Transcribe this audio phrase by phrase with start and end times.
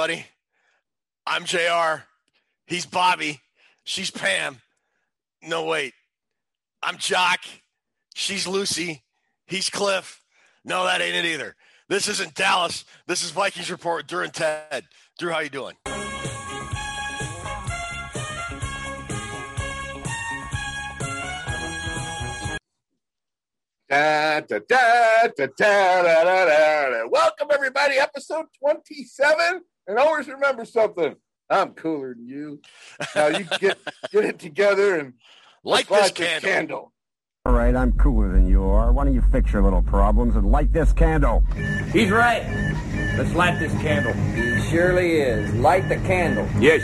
[0.00, 0.26] everybody.
[1.26, 2.04] I'm JR.
[2.66, 3.38] He's Bobby.
[3.84, 4.62] She's Pam.
[5.42, 5.92] No, wait.
[6.82, 7.40] I'm Jock.
[8.14, 9.02] She's Lucy.
[9.46, 10.22] He's Cliff.
[10.64, 11.54] No, that ain't it either.
[11.90, 12.86] This isn't Dallas.
[13.06, 14.06] This is Vikings Report.
[14.08, 14.84] Drew and Ted.
[15.18, 15.74] Drew, how you doing?
[23.90, 24.60] Da, da,
[25.58, 27.06] da.
[27.10, 27.96] Welcome, everybody.
[27.96, 29.60] Episode 27.
[29.86, 31.16] And always remember something.
[31.48, 32.60] I'm cooler than you.
[33.14, 33.78] Now you get
[34.12, 35.14] get it together and
[35.62, 36.92] Light this light candle.
[37.44, 38.92] All right, I'm cooler than you are.
[38.92, 41.42] Why don't you fix your little problems and light this candle?
[41.92, 42.46] He's right.
[43.18, 44.12] Let's light this candle.
[44.12, 45.52] He surely is.
[45.54, 46.48] Light the candle.
[46.58, 46.80] Yes.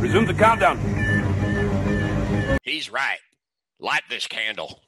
[0.00, 0.78] Resume the countdown.
[2.64, 3.18] He's right.
[3.78, 4.80] Light this candle.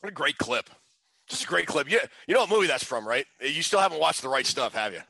[0.00, 0.70] What a great clip.
[1.32, 1.90] Just a great clip.
[1.90, 3.24] Yeah, you know what movie that's from, right?
[3.40, 5.00] You still haven't watched the right stuff, have you?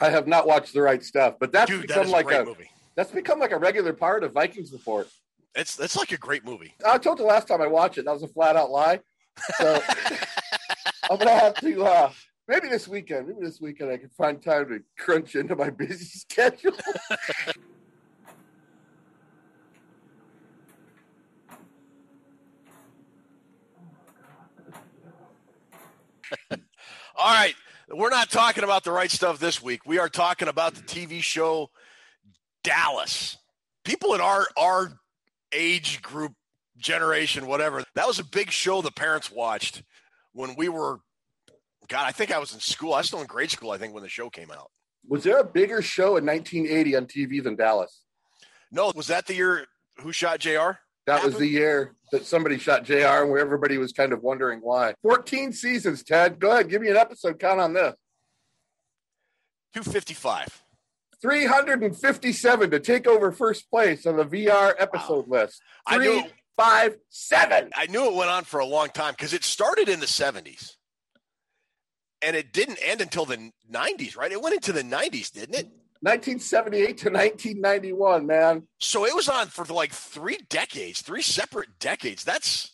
[0.00, 2.44] I have not watched the right stuff, but that's Dude, become a like great a
[2.46, 2.70] movie.
[2.94, 5.06] that's become like a regular part of Vikings report.
[5.54, 6.72] It's that's like a great movie.
[6.86, 9.00] I told you last time I watched it, that was a flat out lie.
[9.58, 9.82] So
[11.10, 12.10] I'm gonna have to uh
[12.48, 16.04] maybe this weekend, maybe this weekend I can find time to crunch into my busy
[16.06, 16.72] schedule.
[27.26, 27.56] All right,
[27.92, 29.80] we're not talking about the right stuff this week.
[29.84, 31.70] We are talking about the TV show
[32.62, 33.36] Dallas.
[33.84, 34.92] People in our our
[35.52, 36.34] age group,
[36.78, 39.82] generation, whatever, that was a big show the parents watched
[40.34, 41.00] when we were.
[41.88, 42.94] God, I think I was in school.
[42.94, 43.72] I was still in grade school.
[43.72, 44.70] I think when the show came out.
[45.08, 48.02] Was there a bigger show in 1980 on TV than Dallas?
[48.70, 49.66] No, was that the year
[49.98, 50.78] Who Shot J.R.
[51.06, 54.60] That was the year that somebody shot JR and where everybody was kind of wondering
[54.60, 54.94] why.
[55.02, 56.38] 14 seasons, Ted.
[56.38, 57.94] Go ahead, give me an episode count on this.
[59.74, 60.62] Two fifty five.
[61.22, 65.60] 357 to take over first place on the VR episode list.
[65.86, 67.70] I knew- Three, five, seven.
[67.74, 70.76] I knew it went on for a long time because it started in the 70s
[72.22, 74.30] and it didn't end until the 90s, right?
[74.32, 75.68] It went into the 90s, didn't it?
[76.00, 78.62] 1978 to 1991, man.
[78.78, 82.24] So it was on for like three decades, three separate decades.
[82.24, 82.72] That's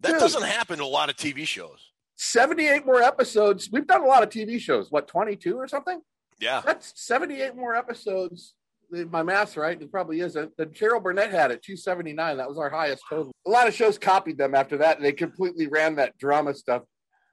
[0.00, 0.20] that Dude.
[0.20, 1.90] doesn't happen to a lot of TV shows.
[2.16, 3.68] 78 more episodes.
[3.70, 4.90] We've done a lot of TV shows.
[4.90, 6.00] What, 22 or something?
[6.40, 6.62] Yeah.
[6.64, 8.54] That's 78 more episodes.
[8.90, 9.80] My math's right.
[9.80, 10.56] It probably isn't.
[10.56, 12.36] The Carol Burnett had it, 279.
[12.36, 13.32] That was our highest total.
[13.46, 14.96] A lot of shows copied them after that.
[14.96, 16.82] And they completely ran that drama stuff.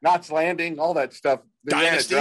[0.02, 1.42] Knots Landing, all that stuff.
[1.64, 2.16] They Dynasty?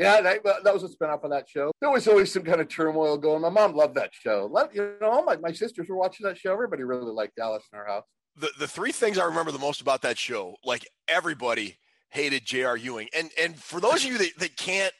[0.00, 1.72] Yeah, that, that was a spin-off of that show.
[1.78, 3.42] There was always some kind of turmoil going.
[3.42, 4.50] My mom loved that show.
[4.72, 6.54] You know, my, my sisters were watching that show.
[6.54, 8.04] Everybody really liked Dallas in our house.
[8.34, 11.76] The the three things I remember the most about that show, like everybody
[12.08, 12.78] hated J.R.
[12.78, 13.08] Ewing.
[13.14, 14.94] And and for those of you that, that can't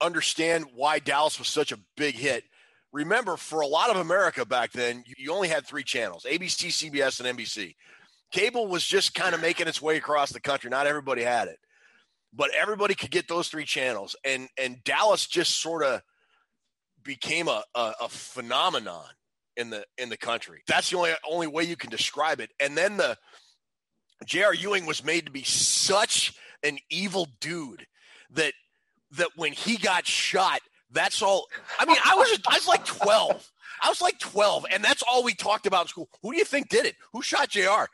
[0.00, 2.44] understand why Dallas was such a big hit,
[2.92, 7.18] remember for a lot of America back then, you only had three channels ABC, CBS,
[7.18, 7.74] and NBC.
[8.30, 10.70] Cable was just kind of making its way across the country.
[10.70, 11.58] Not everybody had it.
[12.36, 14.16] But everybody could get those three channels.
[14.24, 16.02] And and Dallas just sort of
[17.02, 19.06] became a, a, a phenomenon
[19.56, 20.62] in the in the country.
[20.66, 22.50] That's the only only way you can describe it.
[22.60, 23.16] And then the
[24.24, 24.54] J.R.
[24.54, 27.86] Ewing was made to be such an evil dude
[28.30, 28.52] that
[29.12, 31.46] that when he got shot, that's all.
[31.78, 33.50] I mean, I was I was like twelve.
[33.82, 36.08] I was like twelve, and that's all we talked about in school.
[36.22, 36.96] Who do you think did it?
[37.12, 37.88] Who shot J.R.?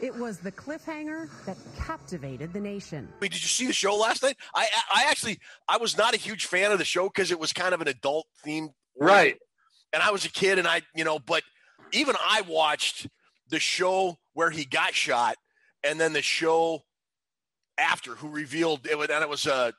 [0.00, 3.06] It was the cliffhanger that captivated the nation.
[3.18, 4.36] I mean, did you see the show last night?
[4.54, 5.38] I I actually
[5.68, 7.88] I was not a huge fan of the show because it was kind of an
[7.88, 9.36] adult themed Right.
[9.92, 11.42] and I was a kid, and I, you know, but
[11.92, 13.08] even I watched
[13.48, 15.36] the show where he got shot,
[15.82, 16.80] and then the show
[17.78, 19.70] after who revealed it, was, and it was uh,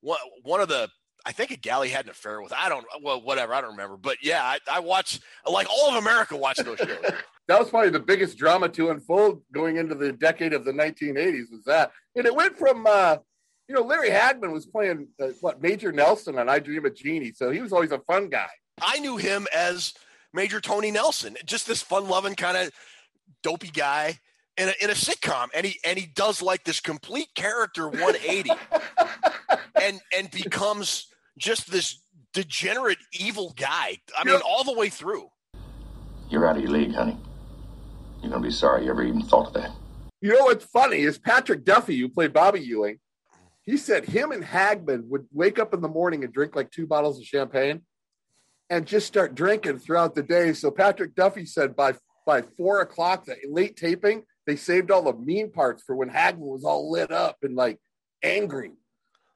[0.00, 0.88] one one of the.
[1.24, 2.52] I think a galley had an affair with.
[2.52, 3.54] I don't, well, whatever.
[3.54, 3.96] I don't remember.
[3.96, 6.98] But yeah, I, I watched, like all of America watched those shows.
[7.48, 11.50] That was probably the biggest drama to unfold going into the decade of the 1980s.
[11.50, 13.16] Was that, and it went from, uh,
[13.68, 17.32] you know, Larry Hagman was playing uh, what Major Nelson on I Dream of Jeannie,
[17.34, 18.48] so he was always a fun guy.
[18.80, 19.92] I knew him as
[20.32, 22.70] Major Tony Nelson, just this fun-loving kind of
[23.42, 24.20] dopey guy
[24.56, 28.50] in a, in a sitcom, and he and he does like this complete character 180,
[29.80, 32.00] and and becomes just this
[32.32, 33.98] degenerate evil guy.
[34.18, 35.28] I mean, all the way through.
[36.30, 37.18] You're out of your league, honey.
[38.22, 39.72] You're gonna be sorry you ever even thought of that.
[40.20, 42.98] You know what's funny is Patrick Duffy, who played Bobby Ewing.
[43.62, 46.86] He said him and Hagman would wake up in the morning and drink like two
[46.86, 47.82] bottles of champagne,
[48.70, 50.52] and just start drinking throughout the day.
[50.52, 51.94] So Patrick Duffy said by
[52.24, 56.38] by four o'clock, the late taping, they saved all the mean parts for when Hagman
[56.38, 57.78] was all lit up and like
[58.22, 58.72] angry.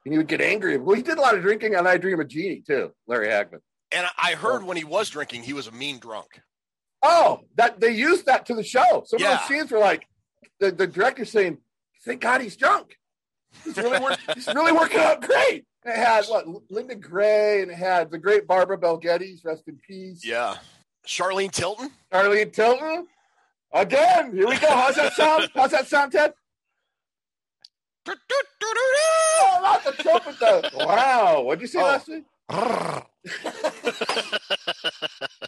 [0.07, 0.77] And he would get angry.
[0.77, 3.59] Well, he did a lot of drinking on I Dream of Jeannie too, Larry Hagman.
[3.91, 4.65] And I heard oh.
[4.65, 6.39] when he was drinking, he was a mean drunk.
[7.03, 9.03] Oh, that they used that to the show.
[9.05, 9.33] Some Yeah.
[9.33, 10.07] of those scenes were like
[10.61, 11.57] the, the director saying,
[12.05, 12.95] "Thank God he's drunk.
[13.65, 17.69] He's really work, he's really working out great." And it had what Linda Gray and
[17.69, 20.23] it had the great Barbara Bel Geddes, rest in peace.
[20.23, 20.55] Yeah.
[21.05, 21.91] Charlene Tilton.
[22.13, 23.07] Arlene Tilton.
[23.73, 24.67] Again, here we go.
[24.69, 25.49] How's that sound?
[25.53, 26.31] How's that sound, Ted?
[28.09, 30.61] Oh, not the trumpet though.
[30.85, 31.41] Wow.
[31.43, 31.83] What'd you say Oh.
[31.83, 32.23] last week?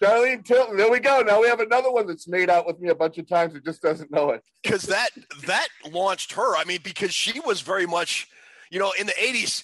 [0.01, 0.77] Darlene Tilton.
[0.77, 1.21] There we go.
[1.21, 3.63] Now we have another one that's made out with me a bunch of times and
[3.63, 4.43] just doesn't know it.
[4.63, 5.09] because that
[5.45, 6.55] that launched her.
[6.55, 8.27] I mean, because she was very much,
[8.69, 9.63] you know, in the '80s,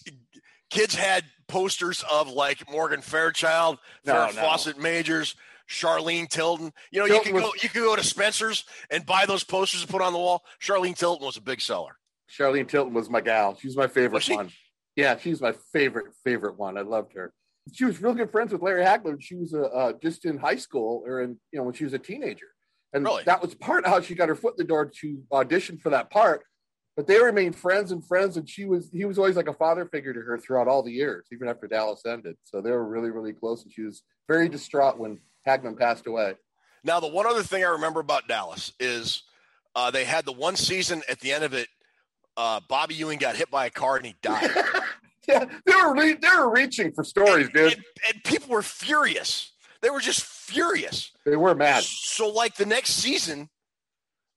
[0.69, 4.41] kids had posters of like Morgan Fairchild, No, Farrah no.
[4.41, 5.35] Fawcett Majors,
[5.69, 6.71] Charlene Tilton.
[6.91, 9.81] You know, Tilton you could go you could go to Spencer's and buy those posters
[9.81, 10.43] and put on the wall.
[10.61, 11.97] Charlene Tilton was a big seller.
[12.29, 13.55] Charlene Tilton was my gal.
[13.59, 14.35] She's my favorite Was she?
[14.35, 14.49] one.
[14.95, 16.77] Yeah, she's my favorite favorite one.
[16.77, 17.33] I loved her.
[17.73, 19.17] She was real good friends with Larry Hagman.
[19.21, 21.93] She was uh, uh, just in high school or in you know when she was
[21.93, 22.47] a teenager,
[22.93, 23.23] and Really?
[23.23, 25.89] that was part of how she got her foot in the door to audition for
[25.89, 26.43] that part.
[26.95, 29.85] But they remained friends and friends, and she was he was always like a father
[29.85, 32.37] figure to her throughout all the years, even after Dallas ended.
[32.43, 36.35] So they were really really close, and she was very distraught when Hagman passed away.
[36.83, 39.23] Now, the one other thing I remember about Dallas is
[39.75, 41.67] uh, they had the one season at the end of it.
[42.37, 44.49] Uh, Bobby Ewing got hit by a car and he died.
[45.27, 47.73] Yeah, they were re- they were reaching for stories, dude.
[47.73, 47.83] and,
[48.13, 49.53] and people were furious.
[49.81, 51.11] They were just furious.
[51.25, 51.81] They were mad.
[51.83, 53.49] So, like the next season,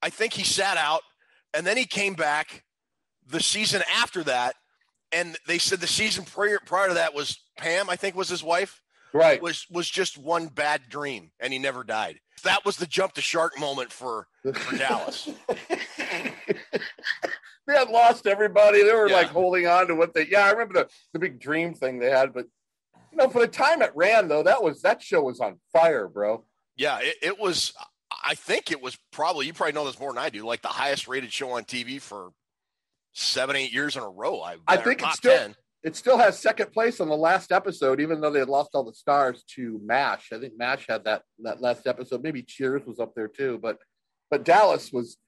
[0.01, 1.03] I think he sat out,
[1.53, 2.65] and then he came back
[3.27, 4.55] the season after that,
[5.13, 8.43] and they said the season prior prior to that was Pam, I think was his
[8.43, 8.81] wife,
[9.13, 9.43] Right.
[9.43, 12.19] was was just one bad dream, and he never died.
[12.45, 15.29] That was the jump the shark moment for for Dallas.
[17.69, 18.83] they had lost everybody.
[18.83, 19.17] They were Yeah.
[19.17, 20.27] like holding on to what they.
[20.27, 22.47] Yeah, I remember the the big dream thing they had, but
[23.13, 26.09] you know, for the time it ran though, that was that show was on fire,
[26.09, 26.45] bro.
[26.77, 27.73] Yeah, it, it was.
[28.25, 30.45] I think it was probably you probably know this more than I do.
[30.45, 32.31] Like the highest rated show on TV for
[33.13, 34.41] seven, eight years in a row.
[34.41, 35.55] I, I think it's still- 10.
[35.85, 38.83] It still has second place on the last episode, even though they had lost all
[38.83, 40.33] the stars to Mash.
[40.33, 42.21] I think Mash had that that last episode.
[42.23, 43.79] Maybe Cheers was up there too, but
[44.29, 45.19] but Dallas was,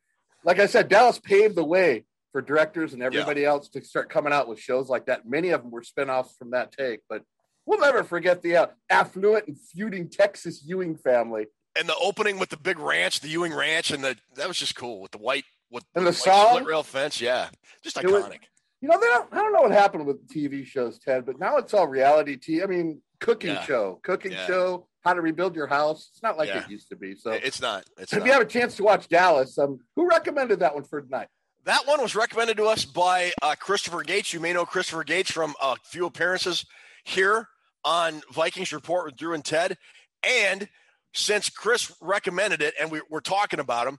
[0.45, 4.33] like I said, Dallas paved the way for directors and everybody else to start coming
[4.33, 5.29] out with shows like that.
[5.29, 7.23] Many of them were spinoffs from that take, but
[7.67, 11.47] we'll never forget the uh, affluent and feuding Texas Ewing family
[11.79, 14.75] and the opening with the big ranch, the Ewing Ranch, and the that was just
[14.75, 16.49] cool with the white with And the white song?
[16.57, 17.21] split rail fence.
[17.21, 17.49] Yeah,
[17.83, 18.41] just was- iconic.
[18.83, 21.59] You know, they don't, I don't know what happened with TV shows, Ted, but now
[21.59, 22.63] it's all reality TV.
[22.63, 23.63] I mean, cooking Yeah.
[23.63, 24.47] show, cooking Yeah.
[24.47, 26.09] show, how to rebuild your house.
[26.15, 26.65] It's not like Yeah.
[26.65, 27.15] it used to be.
[27.15, 27.85] So it's not.
[27.99, 28.27] It's if not.
[28.27, 31.29] you have a chance to watch Dallas, um, who recommended that one for tonight?
[31.65, 34.33] That one was recommended to us by uh, Christopher Gates.
[34.33, 36.65] You may know Christopher Gates from a few appearances
[37.05, 37.49] here
[37.85, 39.77] on Vikings Report with Drew and Ted.
[40.23, 40.69] And
[41.13, 43.99] since Chris recommended it and we, we're talking about him,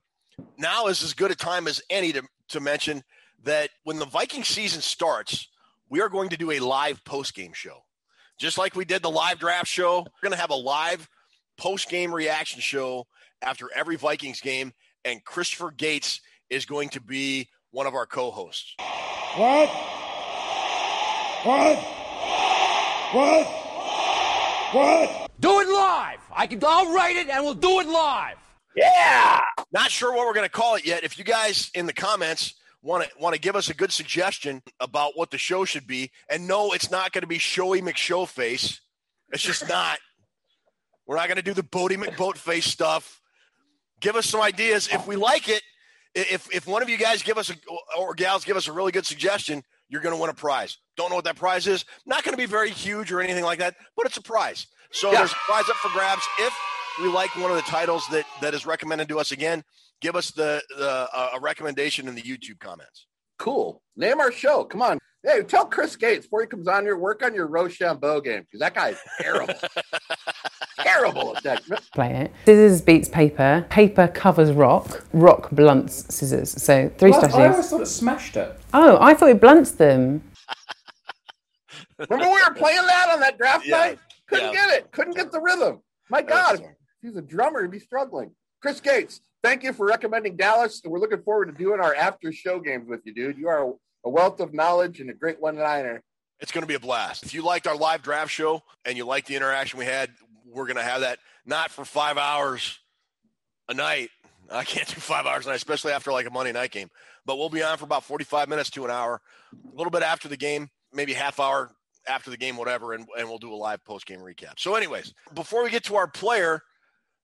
[0.58, 3.04] now is as good a time as any to, to mention
[3.44, 5.48] that when the Viking season starts,
[5.88, 7.84] we are going to do a live post game show.
[8.40, 11.08] Just like we did the live draft show, we're going to have a live
[11.58, 13.06] post game reaction show
[13.40, 14.74] after every Vikings game.
[15.06, 18.76] And Christopher Gates is going to be one of our co hosts.
[19.38, 19.70] What?
[21.44, 21.78] What?
[23.14, 23.48] What?
[24.74, 25.32] What?
[25.40, 26.20] Do it live.
[26.34, 26.60] I can.
[26.64, 28.36] I'll write it, and we'll do it live.
[28.76, 29.42] Yeah.
[29.72, 31.04] Not sure what we're going to call it yet.
[31.04, 32.54] If you guys in the comments
[32.84, 36.12] want to want to give us a good suggestion about what the show should be,
[36.30, 38.80] and no, it's not going to be Showy McShowface.
[39.32, 39.98] It's just not.
[41.08, 43.20] We're not going to do the Boaty McBoatface stuff.
[44.00, 44.88] Give us some ideas.
[44.92, 45.71] If we like it, i-
[46.16, 47.56] if if one of you guys give us a
[47.98, 50.78] or gals give us a really good suggestion, you're going to win a prize.
[50.98, 51.86] Don't know what that prize is.
[52.06, 54.68] Not going to be very huge or anything like that, but it's a prize.
[54.92, 55.20] So Yeah.
[55.20, 56.54] there's a prize up for grabs if
[57.02, 59.64] we like one of the titles that that is recommended to us again
[60.02, 63.08] give us the, the uh, a recommendation in the youtube comments
[63.40, 63.82] Cool.
[63.96, 64.64] Name our show.
[64.66, 65.00] Come on.
[65.24, 68.60] Hey, tell Chris Gates before he comes on here, work on your Rochambeau game because
[68.60, 69.56] that guy's terrible.
[70.80, 71.64] terrible at that.
[71.94, 72.32] play it.
[72.46, 73.66] Scissors beats paper.
[73.70, 75.06] Paper covers rock.
[75.14, 76.52] Rock blunts scissors.
[76.62, 77.52] So three Well, I strategies.
[77.54, 78.60] always thought it smashed it.
[78.74, 80.24] Oh, I thought it blunts them.
[82.10, 83.78] Remember we were playing that on that draft Yeah.
[83.78, 84.00] night?
[84.28, 84.68] Couldn't Yeah.
[84.68, 84.92] get it.
[84.92, 85.82] Couldn't get the rhythm.
[86.10, 86.66] My God, if
[87.02, 88.32] he's a drummer, he'd be struggling.
[88.62, 92.32] Chris Gates, thank you for recommending Dallas, and we're looking forward to doing our after
[92.32, 93.38] show games with you, dude.
[93.38, 93.74] You are a,
[94.06, 96.02] a wealth of knowledge and a great one-liner.
[96.40, 99.06] it's going to be a blast if you liked our live draft show and you
[99.06, 100.10] liked the interaction we had
[100.52, 102.80] we're going to have that not for five hours
[103.70, 104.10] a night.
[104.50, 106.90] I can't do five hours a night, especially after like a Monday night game.
[107.26, 109.22] But we'll be on for about 45 minutes to an hour,
[109.54, 111.72] a little bit after the game, maybe half hour
[112.08, 114.60] after the game, whatever, and, and we'll do a live post game recap.
[114.60, 116.62] So, anyways, before we get to our player,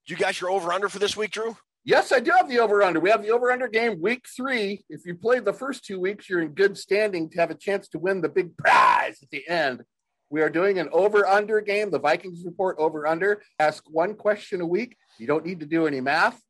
[0.06, 1.56] do you got your over under for this week, Drew?
[1.84, 3.00] Yes, I do have the over under.
[3.00, 4.84] We have the over under game week three.
[4.88, 7.88] If you played the first two weeks, you're in good standing to have a chance
[7.88, 9.82] to win the big prize at the end.
[10.30, 13.42] We are doing an over under game, the Vikings report over under.
[13.58, 14.96] Ask one question a week.
[15.18, 16.40] You don't need to do any math.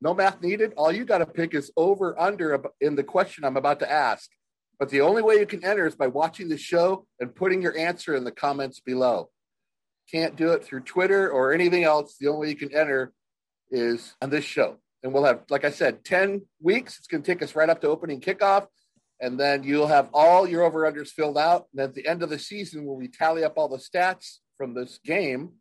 [0.00, 0.72] No math needed.
[0.76, 4.28] All you got to pick is over under in the question I'm about to ask.
[4.78, 7.76] But the only way you can enter is by watching the show and putting your
[7.78, 9.30] answer in the comments below.
[10.10, 12.16] Can't do it through Twitter or anything else.
[12.18, 13.12] The only way you can enter
[13.70, 14.76] is on this show.
[15.02, 16.98] And we'll have, like I said, 10 weeks.
[16.98, 18.66] It's going to take us right up to opening kickoff.
[19.20, 21.66] And then you'll have all your over unders filled out.
[21.72, 24.74] And at the end of the season, when we tally up all the stats from
[24.74, 25.52] this game,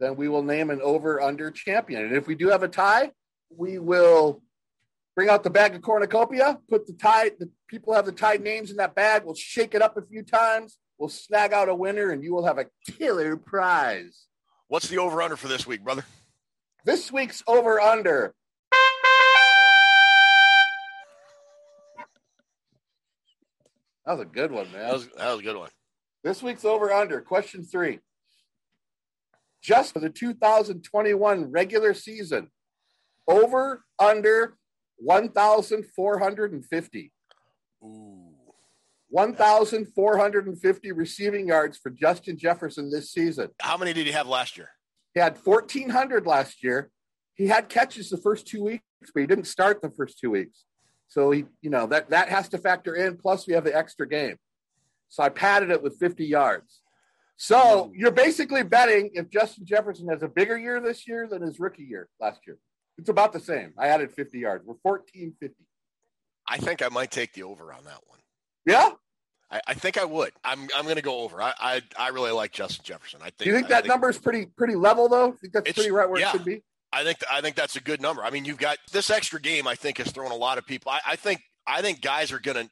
[0.00, 2.04] then we will name an over under champion.
[2.04, 3.12] And if we do have a tie,
[3.50, 4.42] we will
[5.14, 8.70] bring out the bag of cornucopia, put the tie, the people have the tied names
[8.70, 9.24] in that bag.
[9.24, 10.78] We'll shake it up a few times.
[10.98, 12.66] We'll snag out a winner, and you will have a
[12.98, 14.26] killer prize.
[14.68, 16.04] What's the over under for this week, brother?
[16.84, 18.34] This week's over under.
[24.06, 24.82] That was a good one, man.
[24.82, 25.70] That was, that was a good one.
[26.22, 27.20] This week's over under.
[27.20, 27.98] Question three.
[29.62, 32.50] Just for the 2021 regular season,
[33.26, 34.56] over under
[34.98, 37.12] 1,450.
[37.82, 38.22] Ooh.
[39.08, 43.48] 1,450 receiving yards for Justin Jefferson this season.
[43.60, 44.70] How many did he have last year?
[45.14, 46.90] He had 1,400 last year.
[47.34, 48.84] He had catches the first two weeks,
[49.14, 50.64] but he didn't start the first two weeks.
[51.08, 53.16] So he, you know, that that has to factor in.
[53.16, 54.36] Plus, we have the extra game.
[55.08, 56.80] So I padded it with 50 yards.
[57.36, 57.94] So mm-hmm.
[57.94, 61.84] you're basically betting if Justin Jefferson has a bigger year this year than his rookie
[61.84, 62.58] year last year.
[62.98, 63.72] It's about the same.
[63.78, 64.64] I added 50 yards.
[64.64, 65.54] We're 1450.
[66.48, 68.18] I think I might take the over on that one.
[68.64, 68.90] Yeah.
[69.50, 70.32] I, I think I would.
[70.44, 71.40] I'm I'm going to go over.
[71.40, 73.20] I, I I really like Justin Jefferson.
[73.22, 73.38] I think.
[73.38, 75.28] Do you think that number is pretty pretty level though?
[75.28, 76.62] I think that's pretty right where yeah, it should be.
[76.92, 78.24] I think I think that's a good number.
[78.24, 79.66] I mean, you've got this extra game.
[79.66, 80.92] I think has thrown a lot of people.
[80.92, 82.70] I, I think I think guys are going to.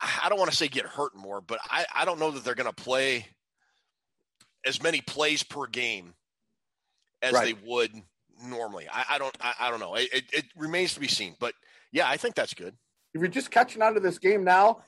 [0.00, 2.56] I don't want to say get hurt more, but I, I don't know that they're
[2.56, 3.26] going to play
[4.66, 6.14] as many plays per game
[7.20, 7.54] as right.
[7.54, 7.92] they would
[8.42, 8.88] normally.
[8.92, 9.94] I, I don't I, I, don't know.
[9.94, 11.36] It, it, it remains to be seen.
[11.38, 11.54] But
[11.92, 12.74] yeah, I think that's good.
[13.14, 14.82] If you're just catching on to this game now,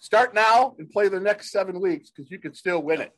[0.00, 3.12] Start now and play the next seven weeks because you can still win it.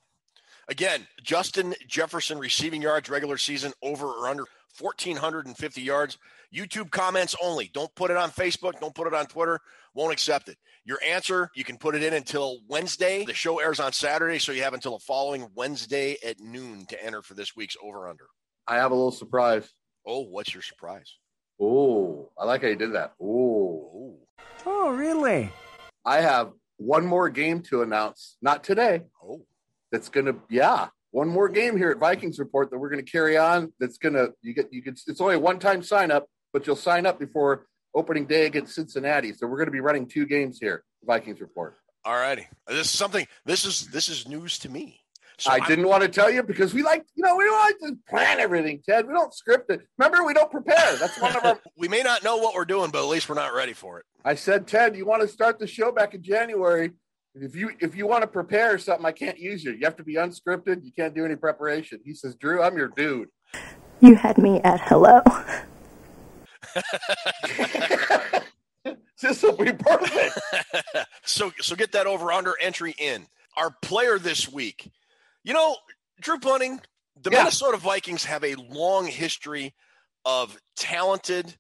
[0.71, 4.45] Again, Justin Jefferson receiving yards regular season over or under
[4.79, 6.17] 1,450 yards.
[6.55, 7.73] YouTube comments only.
[7.75, 8.79] Don't put it on Facebook.
[8.79, 9.59] Don't put it on Twitter.
[9.95, 10.57] Won't accept it.
[10.85, 13.25] Your answer, you can put it in until Wednesday.
[13.25, 17.05] The show airs on Saturday, so you have until the following Wednesday at noon to
[17.05, 18.27] enter for this week's over under.
[18.69, 19.69] I have a little surprise.
[20.07, 21.17] Oh, what's your surprise?
[21.61, 23.15] Oh, I like how you did that.
[23.21, 24.19] Oh.
[24.65, 25.51] Oh, really?
[26.05, 28.37] I have one more game to announce.
[28.41, 29.03] Not today.
[29.23, 29.45] Oh,
[29.93, 33.73] that's gonna yeah, one more game here at Vikings Report that we're gonna carry on.
[33.79, 34.95] That's gonna you get you can.
[35.07, 38.75] It's only a one time sign up, but you'll sign up before opening day against
[38.75, 39.33] Cincinnati.
[39.33, 40.85] So we're gonna be running two games here.
[41.05, 41.77] Vikings Report.
[42.05, 42.47] All righty.
[42.67, 43.27] This is something.
[43.45, 45.01] This is this is news to me.
[45.41, 47.59] So I I'm, didn't want to tell you because we like, you know, we don't
[47.59, 49.07] like to plan everything, Ted.
[49.07, 49.81] We don't script it.
[49.97, 50.97] Remember, we don't prepare.
[50.97, 51.59] That's one of our.
[51.79, 54.05] we may not know what we're doing, but at least we're not ready for it.
[54.23, 56.91] I said, Ted, you want to start the show back in January?
[57.35, 59.73] If you if you want to prepare something, I can't use you.
[59.73, 60.85] You have to be unscripted.
[60.85, 62.01] You can't do any preparation.
[62.05, 63.29] He says, Drew, I'm your dude.
[64.01, 65.21] You had me at hello.
[69.21, 70.39] this will be perfect.
[71.25, 73.27] so so get that over under entry in.
[73.57, 74.91] Our player this week
[75.45, 75.77] you know,
[76.21, 76.81] Drew Bunting,
[77.23, 77.39] the yeah.
[77.39, 79.75] Minnesota Vikings have a long history
[80.25, 81.57] of talented,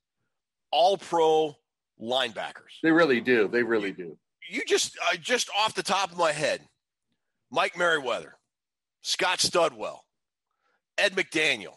[0.71, 1.57] all pro
[2.00, 2.79] linebackers.
[2.83, 3.49] They really do.
[3.49, 4.17] They really do.
[4.50, 6.61] You just, uh, just off the top of my head,
[7.50, 8.35] Mike Merriweather,
[9.00, 10.00] Scott Studwell,
[10.99, 11.76] Ed McDaniel,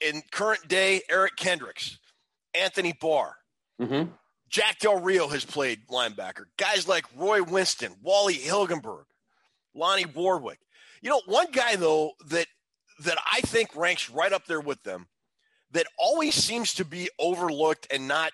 [0.00, 1.98] in current day, Eric Kendricks,
[2.54, 3.34] Anthony Barr.
[3.80, 4.10] Mm-hmm.
[4.48, 6.44] Jack Del Rio has played linebacker.
[6.56, 9.04] Guys like Roy Winston, Wally Hilgenberg,
[9.74, 10.58] Lonnie Warwick.
[11.02, 12.46] You know, one guy though that
[13.04, 15.06] that I think ranks right up there with them
[15.72, 18.32] that always seems to be overlooked and not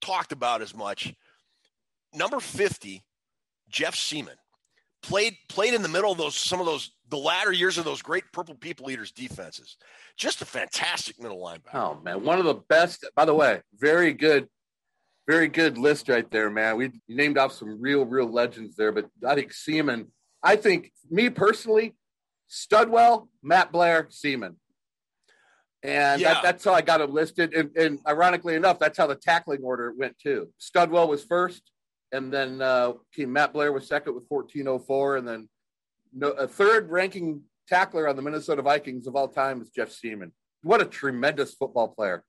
[0.00, 1.12] talked about as much.
[2.14, 3.02] Number 50,
[3.68, 4.36] Jeff Siemon,
[5.02, 8.00] Played played in the middle of those some of those the latter years of those
[8.00, 9.76] great purple people eaters defenses.
[10.16, 11.74] Just a fantastic middle linebacker.
[11.74, 13.04] Oh man, one of the best.
[13.14, 14.48] By the way, very good,
[15.28, 16.78] very good list right there, man.
[16.78, 20.06] We named off some real, real legends there, but I think Siemon.
[20.42, 21.94] I think, me personally,
[22.50, 24.56] Studwell, Matt Blair, Siemon.
[25.82, 26.34] And Yeah.
[26.34, 27.52] that, that's how I got him listed.
[27.52, 30.48] And, and ironically enough, that's how the tackling order went too.
[30.58, 31.62] Studwell was first,
[32.14, 35.48] and then uh, came Matt Blair was second with 1404, and then
[36.12, 40.32] no, a third ranking tackler on the Minnesota Vikings of all time is Jeff Siemon.
[40.62, 42.24] What a tremendous football player.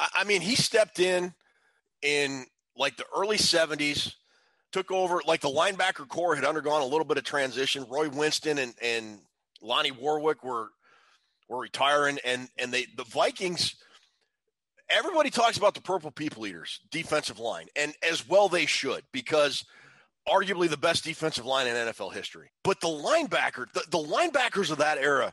[0.00, 1.34] I, mean, he stepped in
[2.00, 4.14] in like the early 70s,
[4.72, 7.84] took over, like the linebacker core had undergone a little bit of transition.
[7.90, 9.18] Roy Winston and, and
[9.60, 10.68] Lonnie Warwick were
[11.48, 13.74] were retiring, and and they the Vikings.
[14.90, 19.64] Everybody talks about the Purple People Eaters defensive line, and as well they should, because
[20.28, 22.50] arguably the best defensive line in NFL history.
[22.64, 25.32] But the linebacker, the, the linebackers of that era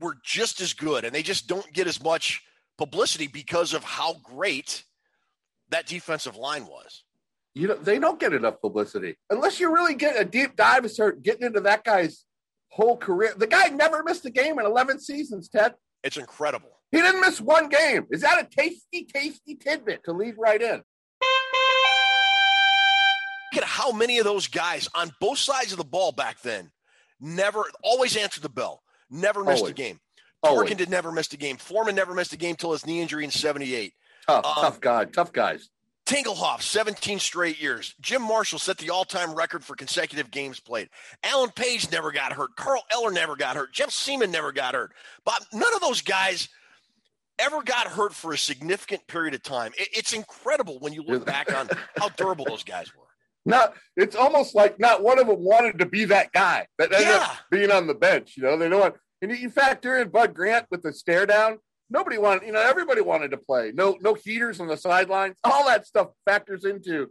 [0.00, 2.42] were just as good, and they just don't get as much
[2.76, 4.84] publicity because of how great
[5.70, 7.04] that defensive line was.
[7.54, 10.92] You know, they don't get enough publicity unless you really get a deep dive and
[10.92, 12.24] start getting into that guy's
[12.70, 13.32] whole career.
[13.36, 15.74] The guy never missed a game in 11 seasons, Ted.
[16.04, 16.70] It's incredible.
[16.92, 18.06] He didn't miss one game.
[18.10, 20.82] Is that a tasty, tasty tidbit to leave right in?
[23.52, 26.70] Look at how many of those guys on both sides of the ball back then
[27.20, 29.72] never always answered the bell, never missed Always.
[29.72, 30.00] a game.
[30.44, 31.56] Torkin did never miss a game.
[31.56, 33.92] Foreman never missed a game till his knee injury in 78.
[34.26, 35.68] Tough, Um, tough guy, tough guys.
[36.08, 37.94] Tingelhoff, 17 straight years.
[38.00, 40.88] Jim Marshall set the all time record for consecutive games played.
[41.22, 42.56] Alan Page never got hurt.
[42.56, 43.74] Carl Eller never got hurt.
[43.74, 44.92] Jeff Siemon never got hurt.
[45.26, 46.48] But none of those guys
[47.38, 49.72] ever got hurt for a significant period of time.
[49.76, 53.04] It- it's incredible when you look back on how durable those guys were.
[53.44, 57.08] Not, it's almost like not one of them wanted to be that guy that ended
[57.08, 57.16] Yeah.
[57.22, 58.34] up being on the bench.
[58.36, 58.94] You know, they don't want.
[59.22, 61.58] And you factor in Bud Grant with the stare down.
[61.90, 63.72] Nobody wanted, you know, everybody wanted to play.
[63.74, 65.36] No, no heaters on the sidelines.
[65.44, 67.10] All that stuff factors into.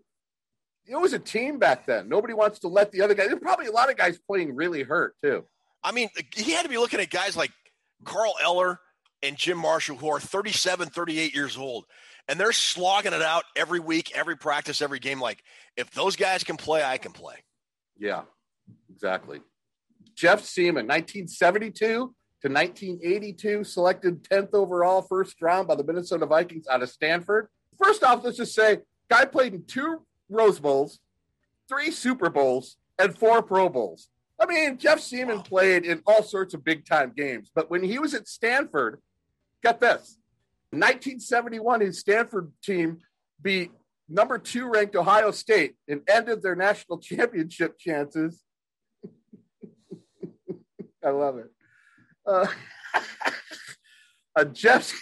[0.85, 2.07] It was a team back then.
[2.07, 3.27] Nobody wants to let the other guy.
[3.27, 5.45] There's probably a lot of guys playing really hurt too.
[5.83, 7.51] I mean, he had to be looking at guys like
[8.05, 8.79] Carl Eller
[9.23, 11.85] and Jim Marshall, who are 37, 38 years old,
[12.27, 15.19] and they're slogging it out every week, every practice, every game.
[15.19, 15.43] Like,
[15.75, 17.35] if those guys can play, I can play.
[17.97, 18.23] Yeah,
[18.93, 19.41] exactly.
[20.15, 26.84] Jeff Siemon, 1972 to 1982, selected 10th overall, first round by the Minnesota Vikings out
[26.84, 27.47] of Stanford.
[27.82, 31.00] First off, let's just say, guy played in two Rose Bowls,
[31.67, 34.10] three Super Bowls, and four Pro Bowls.
[34.39, 37.97] I mean, Jeff Siemon played in all sorts of big time games, but when he
[37.97, 39.02] was at Stanford,
[39.63, 40.19] get this
[40.71, 43.00] 1971, his Stanford team
[43.41, 43.71] beat
[44.08, 48.43] number two ranked Ohio State and ended their national championship chances.
[51.04, 51.52] I love it.
[52.27, 52.47] Uh,
[54.35, 54.93] uh, Jeff,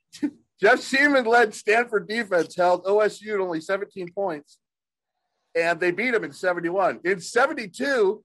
[0.60, 4.58] Jeff Siemon led Stanford defense, held OSU to only 17 points,
[5.54, 7.00] and they beat him in 71.
[7.04, 8.22] In 72,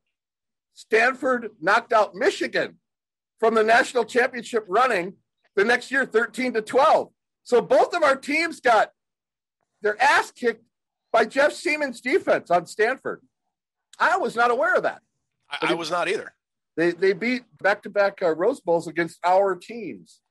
[0.74, 2.80] Stanford knocked out Michigan
[3.40, 5.14] from the national championship running
[5.56, 7.10] the next year, 13 to 12.
[7.44, 8.90] So both of our teams got
[9.82, 10.64] their ass kicked
[11.12, 13.22] by Jeff Siemon's defense on Stanford.
[14.00, 15.02] I was not aware of that.
[15.50, 16.34] I, I was not either.
[16.76, 20.22] They they beat back to back Rose Bowls against our teams.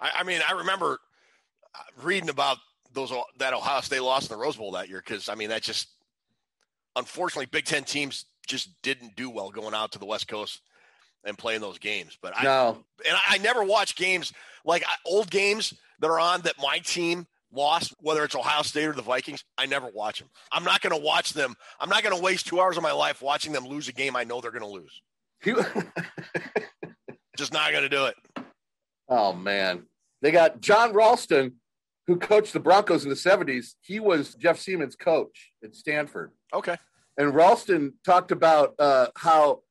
[0.00, 0.98] I, I mean, I remember
[1.74, 2.58] uh, reading about
[2.92, 5.62] those that Ohio State lost in the Rose Bowl that year because I mean that
[5.62, 5.88] just
[6.96, 10.60] unfortunately Big Ten teams just didn't do well going out to the West Coast
[11.24, 12.18] and playing those games.
[12.20, 14.32] But I No, and I, I never watch games
[14.64, 18.86] like I- old games that are on that my team lost, whether it's Ohio State
[18.86, 19.44] or the Vikings.
[19.58, 20.30] I never watch them.
[20.52, 21.54] I'm not going to watch them.
[21.78, 24.16] I'm not going to waste two hours of my life watching them lose a game
[24.16, 25.02] I know they're going to lose.
[25.42, 25.52] He-
[27.36, 28.14] Just not going to do it.
[29.08, 29.84] oh man,
[30.20, 31.54] they got John Ralston,
[32.06, 33.74] who coached the Broncos in the '70s.
[33.80, 36.32] He was Jeff Siemon's coach at Stanford.
[36.52, 36.76] Okay.
[37.16, 39.62] And Ralston talked about uh, how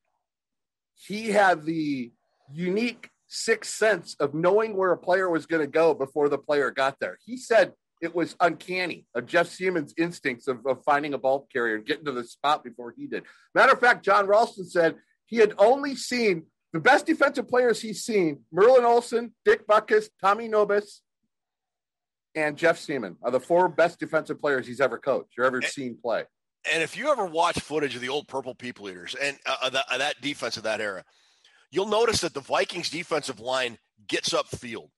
[0.96, 2.12] he had the
[2.52, 6.72] unique sixth sense of knowing where a player was going to go before the player
[6.72, 7.18] got there.
[7.24, 11.76] He said it was uncanny of Jeff Siemon's instincts of, of finding a ball carrier
[11.76, 13.24] and getting to the spot before he did.
[13.54, 14.96] Matter of fact, John Ralston said
[15.30, 20.48] he had only seen the best defensive players he's seen Merlin Olsen, Dick Butkus, Tommy
[20.48, 21.02] Nobis,
[22.36, 25.98] and Jeff Siemon are the four best defensive players he's ever coached or ever seen
[26.02, 26.24] play.
[26.72, 29.70] And if you ever watch footage of the old Purple People Eaters and uh, uh,
[29.70, 31.04] that, uh, that defense of that era,
[31.72, 34.90] you'll notice that the Vikings defensive line gets upfield.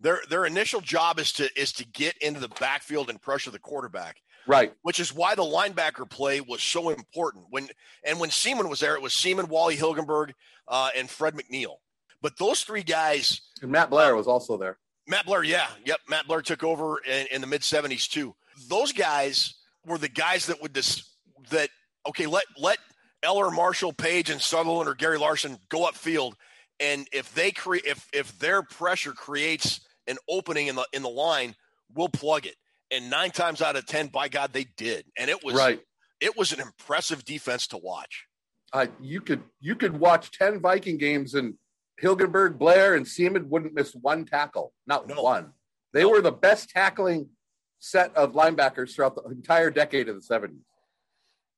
[0.00, 3.58] Their their initial job is to is to get into the backfield and pressure the
[3.58, 4.72] quarterback, Right.
[4.82, 7.44] which is why the linebacker play was so important.
[7.50, 7.68] When
[8.04, 10.32] and when Siemon was there, it was Siemon, Wally Hilgenberg,
[10.66, 11.76] uh, and Fred McNeil.
[12.20, 14.78] But those three guys, And Matt Blair was also there.
[15.06, 18.34] Matt Blair, yeah, yep, Matt Blair took over in, in the mid '70s too.
[18.68, 19.54] Those guys
[19.86, 21.08] were the guys that would dis
[21.50, 21.70] that
[22.08, 22.78] okay, let let
[23.22, 26.32] Eller, Marshall, Page, and Sutherland or Gary Larson go upfield
[26.80, 31.08] and if they create if if their pressure creates an opening in the in the
[31.08, 31.54] line,
[31.94, 32.56] we'll plug it.
[32.90, 35.80] And nine times out of ten, by God, they did, and it was Right.
[36.20, 38.26] It was an impressive defense to watch.
[38.72, 41.54] Uh, you could you could watch ten Viking games and
[42.02, 45.22] Hilgenberg, Blair, and Siemon wouldn't miss one tackle, not No.
[45.22, 45.52] one.
[45.92, 47.30] They were the best tackling
[47.78, 50.64] set of linebackers throughout the entire decade of the seventies.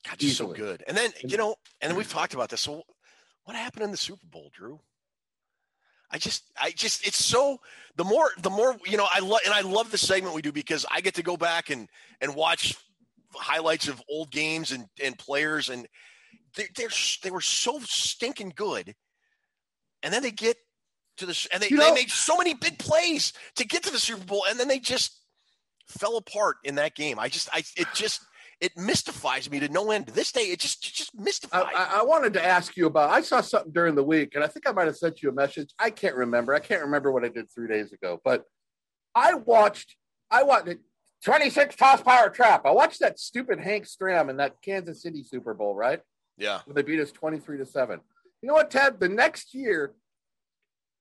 [0.06, 0.82] God, just so good.
[0.88, 2.62] And then you know, and then we've talked about this.
[2.62, 2.82] So,
[3.44, 4.80] what happened in the Super Bowl, Drew?
[6.10, 7.60] I just, I just, it's so.
[7.96, 10.52] The more, the more, you know, I love, and I love the segment we do
[10.52, 11.88] because I get to go back and
[12.20, 12.76] and watch
[13.34, 15.86] highlights of old games and and players, and
[16.56, 16.88] they, they're
[17.22, 18.94] they were so stinking good,
[20.02, 20.56] and then they get
[21.18, 23.98] to the and they, You they made so many big plays to get to the
[23.98, 25.12] Super Bowl, and then they just
[25.86, 27.18] fell apart in that game.
[27.18, 28.24] I just, I, it just,
[28.60, 30.06] it mystifies me to no end.
[30.08, 31.64] To this day, it just, it just mystifies.
[31.74, 33.10] I, I wanted to ask you about.
[33.10, 35.32] I saw something during the week, and I think I might have sent you a
[35.32, 35.72] message.
[35.78, 36.54] I can't remember.
[36.54, 38.44] I can't remember what I did three days ago, but
[39.14, 39.96] I watched.
[40.30, 40.68] I watched
[41.24, 42.66] twenty six toss power trap.
[42.66, 46.00] I watched that stupid Hank Stram in that Kansas City Super Bowl, right?
[46.36, 48.00] yeah, When They beat us twenty three to seven.
[48.42, 49.00] You know what, Ted?
[49.00, 49.92] The next year,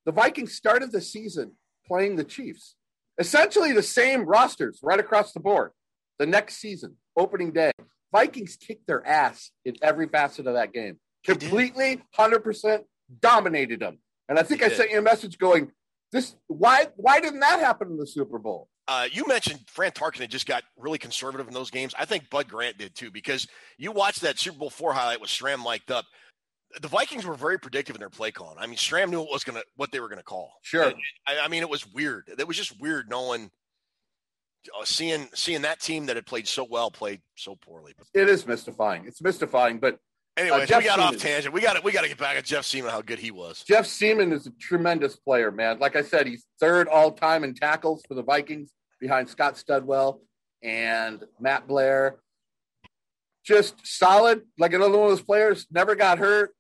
[0.06, 1.54] the Vikings started the season
[1.88, 2.76] playing the Chiefs.
[3.18, 5.72] Essentially the same rosters right across the board.
[6.20, 7.72] The next season, opening day,
[8.12, 11.00] Vikings kicked their ass in every facet of that game.
[11.26, 12.84] Completely, hundred percent
[13.22, 14.00] dominated them.
[14.28, 15.72] And I think I sent you a message going,
[16.12, 20.22] "This why why didn't that happen in the Super Bowl?" uh, you mentioned Fran Tarkenton
[20.22, 21.94] had just got really conservative in those games.
[21.98, 25.30] I think Bud Grant did too because you watched that Super Bowl four highlight with
[25.30, 26.06] Stram mic'd up.
[26.82, 28.58] The Vikings were very predictive in their play calling.
[28.60, 30.54] I mean, Stram knew what was gonna what they were gonna call.
[30.64, 30.92] Sure.
[31.28, 32.32] I, I mean, it was weird.
[32.36, 33.52] It was just weird knowing,
[34.80, 37.94] uh, seeing seeing that team that had played so well played so poorly.
[38.14, 39.06] It is mystifying.
[39.06, 40.00] It's mystifying, but
[40.38, 41.54] anyways, Jeff we got off tangent.
[41.54, 43.64] We got to we got to get back at Jeff Siemon how good he was.
[43.68, 45.80] Jeff Siemon is a tremendous player, man.
[45.80, 50.20] Like I said, he's third all time in tackles for the Vikings behind Scott Studwell
[50.64, 52.18] and Matt Blair.
[53.46, 56.54] Just solid, like another one of those players, never got hurt,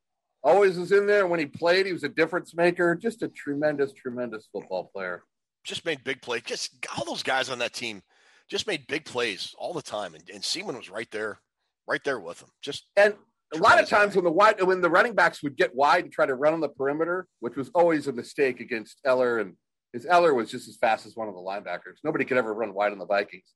[0.43, 1.27] always was in there.
[1.27, 2.95] When he played, he was a difference maker.
[2.95, 5.23] Just a tremendous, tremendous football player.
[5.69, 6.41] Just made big plays.
[6.47, 8.01] Just all those guys on that team
[8.49, 11.39] just made big plays all the time, and, and Siemon was right there,
[11.87, 12.49] right there with them.
[12.63, 13.13] Just And
[13.53, 16.11] a lot of times when the wide when the running backs would get wide and
[16.11, 19.53] try to run on the perimeter, which was always a mistake against Eller, and
[19.93, 21.97] his Eller was just as fast as one of the linebackers.
[22.03, 23.53] Nobody could ever run wide on the Vikings.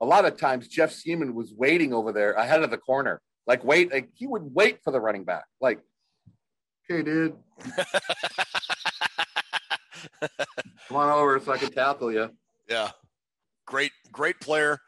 [0.00, 3.64] A lot of times Jeff Siemon was waiting over there ahead of the corner, like
[3.64, 5.80] wait, like he would wait for the running back, like,
[6.88, 7.34] okay, dude,
[10.88, 12.30] come on over so I can tackle you.
[12.68, 12.90] Yeah.
[13.66, 14.80] Great, great player.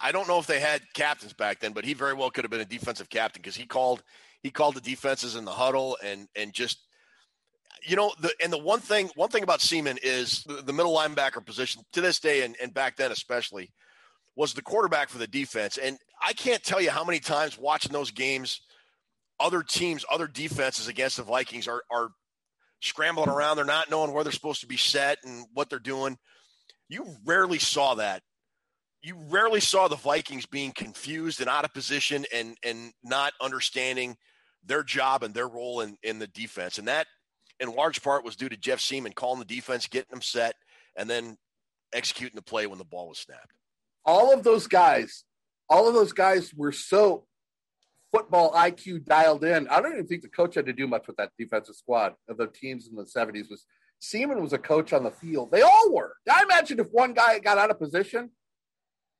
[0.00, 2.50] I don't know if they had captains back then, but he very well could have
[2.50, 4.02] been a defensive captain because he called
[4.42, 6.78] he called the defenses in the huddle and and just
[7.86, 10.94] you know the and the one thing one thing about Siemon is the, the middle
[10.96, 13.70] linebacker position to this day and, and back then especially
[14.36, 15.78] was the quarterback for the defense.
[15.78, 18.60] And I can't tell you how many times watching those games,
[19.38, 22.10] other teams, other defenses against the Vikings are are
[22.84, 23.56] scrambling around.
[23.56, 26.18] They're not knowing where they're supposed to be set and what they're doing.
[26.88, 28.22] You rarely saw that.
[29.02, 34.16] You rarely saw the Vikings being confused and out of position and and not understanding
[34.64, 36.78] their job and their role in, in the defense.
[36.78, 37.06] And that
[37.60, 40.54] in large part was due to Jeff Siemon calling the defense, getting them set,
[40.96, 41.36] and then
[41.92, 43.52] executing the play when the ball was snapped.
[44.04, 45.24] all of those guys,
[45.68, 47.26] all of those guys were so
[48.14, 49.66] football IQ dialed in.
[49.68, 52.36] I don't even think the coach had to do much with that defensive squad of
[52.36, 53.50] the teams in the 70s.
[53.50, 53.66] Was
[54.00, 55.50] Siemon was a coach on the field.
[55.50, 56.16] They all were.
[56.30, 58.30] I imagine if one guy got out of position,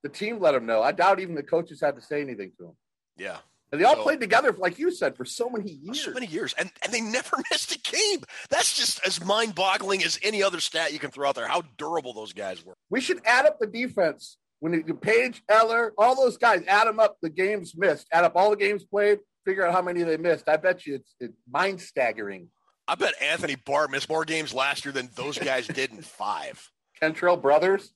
[0.03, 0.83] the team let him know.
[0.83, 2.77] I doubt even the coaches had to say anything to him.
[3.17, 3.39] Yeah.
[3.73, 6.05] And they all So- played together, like you said, for so many years.
[6.05, 8.23] So many years, and and they never missed a game.
[8.51, 11.49] That's just as mind-boggling as any other stat you can throw out there.
[11.49, 12.75] How durable those guys were.
[12.91, 14.37] We should add up the defense.
[14.64, 17.18] When you Page, Eller, all those guys, add them up.
[17.20, 18.07] The games missed.
[18.11, 19.18] Add up all the games played.
[19.44, 20.48] Figure out how many they missed.
[20.48, 22.48] I bet you it's, it's mind staggering.
[22.88, 26.66] I bet Anthony Barr missed more games last year than those guys did in five.
[27.03, 27.92] Kentrell Brothers.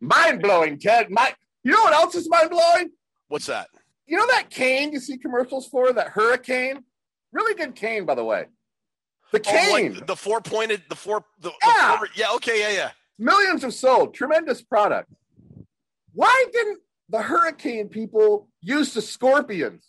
[0.00, 1.08] mind blowing, Ted.
[1.08, 1.32] My,
[1.62, 2.90] you know what else is mind blowing?
[3.28, 3.68] What's that?
[4.08, 5.92] You know that cane you see commercials for?
[5.92, 6.82] That hurricane?
[7.30, 8.46] Really good cane, by the way.
[9.30, 9.94] The Oh, cane.
[9.94, 11.96] like the four-pointed, the four, the, the Yeah.
[11.96, 12.90] four- yeah, okay, yeah, yeah.
[13.18, 14.14] Millions have sold.
[14.14, 15.08] Tremendous product.
[16.12, 19.84] Why didn't the hurricane people use the scorpions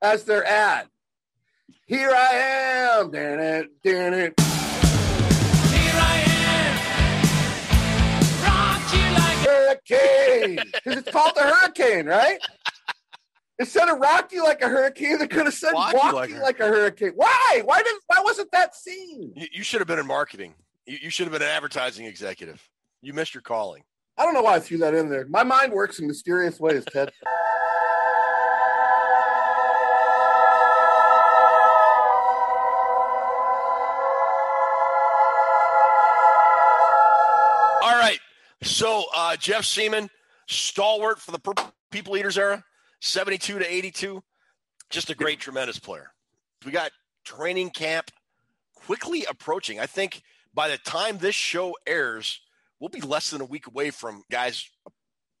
[0.00, 0.88] as their ad?
[1.86, 3.10] Here I am.
[3.10, 4.34] Damn it, damn it.
[9.44, 10.58] Hurricane.
[10.72, 12.38] Because it's called the hurricane, right?
[13.58, 16.60] Instead of Rocky like a hurricane, they could have said Walkie Walkie, like a- like,
[16.60, 17.12] a hurricane.
[17.14, 17.62] Why?
[17.64, 19.32] Why didn't Why wasn't that seen?
[19.36, 20.54] You, you should have been in marketing.
[20.92, 22.68] You, you should have been an advertising executive.
[23.00, 23.82] You missed your calling.
[24.18, 25.26] I don't know why I threw that in there.
[25.26, 27.10] My mind works in mysterious ways, Ted.
[37.82, 38.18] All right.
[38.62, 40.10] So uh, Jeff Siemon,
[40.46, 42.62] stalwart for the People Eaters era,
[43.00, 44.22] 72 to 82.
[44.90, 46.12] Just a great, tremendous player.
[46.66, 46.90] We got
[47.24, 48.10] training camp
[48.74, 49.80] quickly approaching.
[49.80, 50.22] I think
[50.54, 52.40] by the time this show airs,
[52.78, 54.68] we'll be less than a week away from guys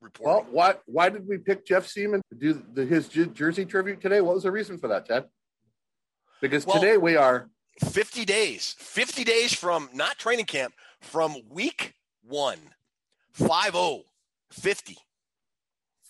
[0.00, 0.32] reporting.
[0.34, 4.00] Well, why why did we pick Jeff Siemon to do the, his Jer- Jersey tribute
[4.00, 4.20] today?
[4.20, 5.24] What was the reason for that, Ted?
[6.40, 7.48] Because Well- today we are
[7.84, 12.58] 50 days, 50 days from not training camp, from week one,
[13.32, 14.02] 5 0,
[14.50, 14.98] 50.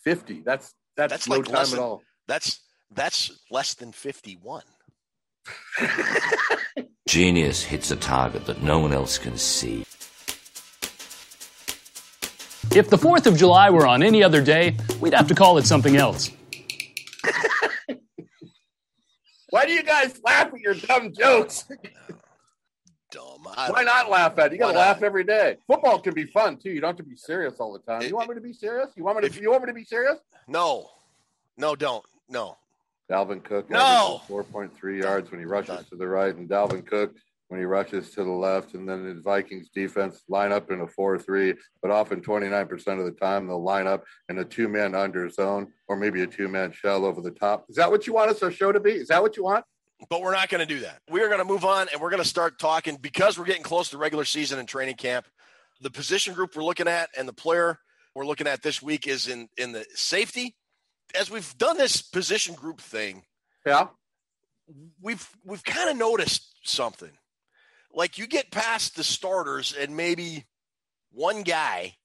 [0.04, 0.40] 50.
[0.44, 2.02] That's that's, That's no like time less at than- all.
[2.26, 2.60] That's
[2.94, 4.62] that's less than 51.
[7.08, 9.84] Genius hits a target that no one else can see.
[12.74, 15.66] If the 4th of July were on any other day, we'd have to call it
[15.66, 16.30] something else.
[19.50, 21.64] Why do you guys laugh at your dumb jokes?
[23.10, 23.42] Dumb.
[23.42, 24.52] Why not laugh at it?
[24.52, 24.88] You got to Why not?
[24.88, 25.58] laugh every day.
[25.66, 26.70] Football can be fun too.
[26.70, 28.00] You don't have to be serious all the time.
[28.02, 28.88] You want me to be serious?
[28.96, 29.40] You want me to?
[29.40, 30.16] You want me to be serious?
[30.48, 30.88] No,
[31.58, 32.02] no, don't.
[32.30, 32.56] No.
[33.12, 34.22] Dalvin Cook, No.
[34.26, 37.14] four point three yards when he rushes to the right, and Dalvin Cook
[37.48, 40.86] when he rushes to the left, and then the Vikings defense line up in a
[40.86, 44.44] four three, but often twenty nine percent of the time they'll line up in a
[44.44, 47.66] two man under zone or maybe a two man shell over the top.
[47.68, 48.92] Is that what you want us our show to be?
[48.92, 49.66] Is that what you want?
[50.08, 51.00] But we're not going to do that.
[51.10, 53.62] We are going to move on and we're going to start talking because we're getting
[53.62, 55.26] close to regular season and training camp.
[55.80, 57.78] The position group we're looking at and the player
[58.14, 60.56] we're looking at this week is in in the safety.
[61.14, 63.24] As we've done this position group thing,
[63.66, 63.88] Yeah.
[65.00, 67.16] we've we've kind of noticed something.
[67.92, 70.46] Like you get past the starters and maybe
[71.10, 71.96] one guy,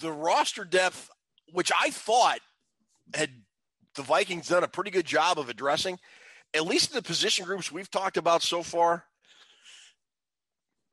[0.00, 1.10] the roster depth,
[1.52, 2.40] which I thought
[3.14, 3.30] had
[3.94, 5.98] the Vikings done a pretty good job of addressing,
[6.54, 9.04] at least in the position groups we've talked about so far,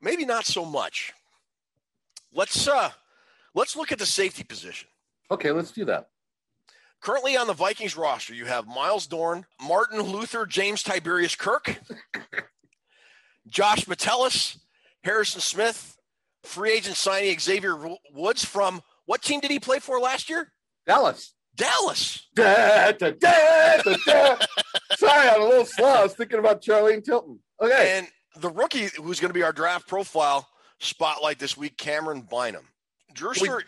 [0.02, 1.14] maybe not so much.
[2.32, 2.90] Let's uh
[3.54, 4.88] let's look at the safety position.
[5.30, 6.08] Okay, let's do that.
[7.00, 11.80] Currently on the Vikings roster, you have Myles Dorn, Martin Luther, James Tiberius Kirk,
[13.48, 14.58] Josh Metellus,
[15.02, 15.96] Harrison Smith,
[16.42, 17.76] free agent signing Xavier
[18.12, 20.52] Woods from what team did he play for last year?
[20.86, 21.34] Dallas.
[21.56, 22.28] Dallas.
[22.34, 23.82] Da, da, da.
[24.96, 25.88] Sorry, I'm a little slow.
[25.88, 27.38] I was thinking about Charlene Tilton.
[27.60, 27.98] Okay.
[27.98, 28.08] And
[28.42, 32.64] the rookie who's going to be our draft profile spotlight this week, Camryn Bynum.
[33.12, 33.64] Drew Stewart.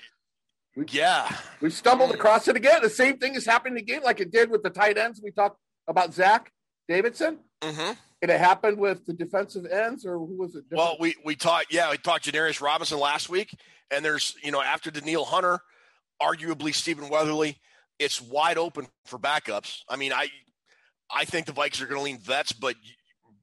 [0.76, 1.28] Yeah.
[1.60, 2.82] We stumbled across it again.
[2.82, 5.20] The same thing is happening again, like it did with the tight ends.
[5.22, 6.50] We talked about Zach
[6.88, 7.38] Davidson.
[7.60, 7.92] Mm-hmm.
[8.22, 10.64] And it happened with the defensive ends, or who was it?
[10.70, 13.52] Well, we we talked, yeah, we talked Janarius Robinson last week,
[13.90, 15.58] and there's you know after Danielle Hunter,
[16.22, 17.58] arguably Stephen Weatherly,
[17.98, 19.80] it's wide open for backups.
[19.88, 20.28] I mean, I
[21.10, 22.76] I think the Vikings are going to lean vets, but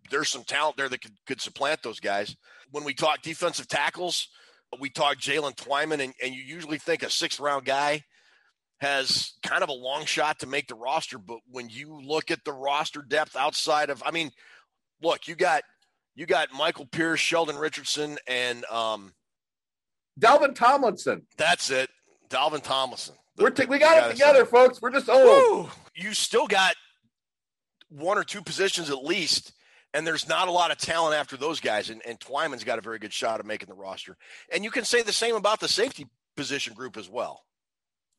[0.09, 2.35] there's some talent there that could, could supplant those guys.
[2.71, 4.29] When we talk defensive tackles,
[4.79, 8.03] we talk Jalen Twyman, and, and you usually think a sixth round guy
[8.79, 11.17] has kind of a long shot to make the roster.
[11.17, 14.31] But when you look at the roster depth outside of, I mean,
[15.01, 15.63] look, you got
[16.15, 19.13] you got Michael Pierce, Sheldon Richardson, and um,
[20.19, 21.25] Dalvin Tomlinson.
[21.37, 21.89] That's it,
[22.29, 23.15] Dalvin Tomlinson.
[23.35, 24.81] The- We're t- we got it together, folks.
[24.81, 25.23] We're just old.
[25.65, 25.69] Woo!
[25.95, 26.75] You still got
[27.89, 29.53] one or two positions at least,
[29.93, 31.89] and there's not a lot of talent after those guys.
[31.89, 34.17] And, and Twyman's got a very good shot of making the roster.
[34.53, 37.43] And you can say the same about the safety position group as well.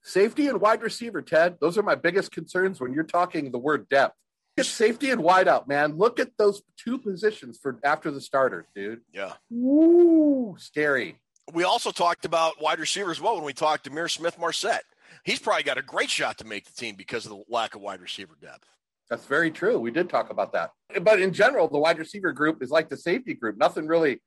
[0.02, 1.58] Safety and wide receiver, Ted.
[1.60, 4.16] Those are my biggest concerns when you're talking the word depth.
[4.56, 5.96] It's safety and wide out, man.
[5.96, 9.00] Look at those two positions for after the starters, dude.
[9.12, 9.34] Yeah.
[9.48, 11.16] Woo, scary.
[11.52, 14.84] We also talked about wide receiver as well when we talked to Ihmir Smith-Marsette.
[15.24, 17.80] He's probably got a great shot to make the team because of the lack of
[17.80, 18.66] wide receiver depth.
[19.10, 19.78] That's very true.
[19.78, 20.70] We did talk about that.
[21.02, 23.58] But in general, the wide receiver group is like the safety group.
[23.58, 24.22] Nothing really,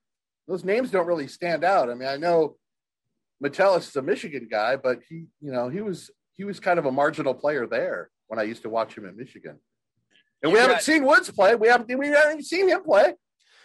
[0.45, 1.89] those names don't really stand out.
[1.89, 2.57] I mean, I know
[3.39, 6.85] Metellus is a Michigan guy, but he, you know, he was he was kind of
[6.85, 9.57] a marginal player there when I used to watch him at Michigan.
[10.41, 11.55] And we haven't seen Woods play.
[11.55, 13.13] We haven't we haven't seen him play.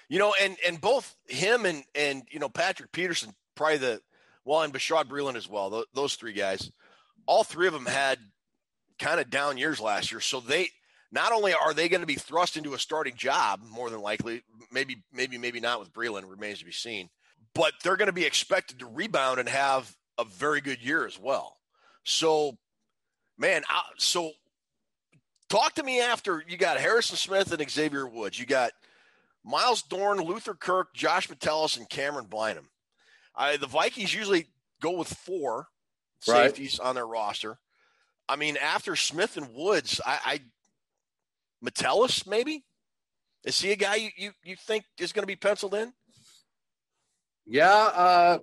[0.09, 4.01] You know, and and both him and and you know Patrick Peterson, probably the
[4.45, 5.69] well, and Bashaud Breeland as well.
[5.69, 6.71] Those, those three guys,
[7.27, 8.19] all three of them had
[9.01, 10.21] kind of down years last year.
[10.21, 10.69] So they
[11.11, 14.43] not only are they going to be thrust into a starting job, more than likely,
[14.71, 17.09] maybe maybe maybe not with Breeland, remains to be seen.
[17.55, 21.19] But they're going to be expected to rebound and have a very good year as
[21.19, 21.57] well.
[22.05, 22.57] So
[23.41, 24.33] Man, I, so
[25.49, 28.39] talk to me after you got Harrison Smith and Xavier Woods.
[28.39, 28.73] You got
[29.45, 32.69] Myles Dorn, Luther Kirk, Josh Metellus, and Camryn Bynum.
[33.37, 34.47] I, the Vikings usually
[34.83, 35.69] go with four
[36.27, 36.51] Right.
[36.51, 37.61] safeties on their roster.
[38.29, 40.41] I mean, after Smith and Woods, I, I
[41.61, 42.65] Metellus maybe
[43.45, 45.93] is he a guy you you, you think is going to be penciled in?
[47.47, 48.39] Yeah, uh,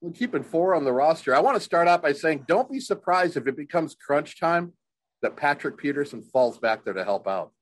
[0.00, 1.34] we're keeping four on the roster.
[1.34, 4.72] I want to start out by saying don't be surprised if it becomes crunch time
[5.22, 7.52] that Patrick Peterson falls back there to help out.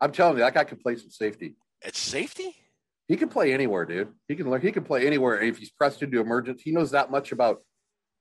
[0.00, 1.56] I'm telling you, that guy can play some safety.
[1.84, 2.56] At safety.
[3.06, 4.08] He can play anywhere, dude.
[4.28, 4.60] He can learn.
[4.60, 6.62] He can play anywhere if he's pressed into emergence.
[6.62, 7.62] He knows that much about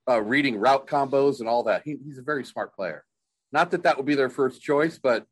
[0.10, 1.84] uh, reading route combos and all that.
[1.86, 3.04] He, he's a very smart player.
[3.52, 5.26] Not that that would be their first choice, but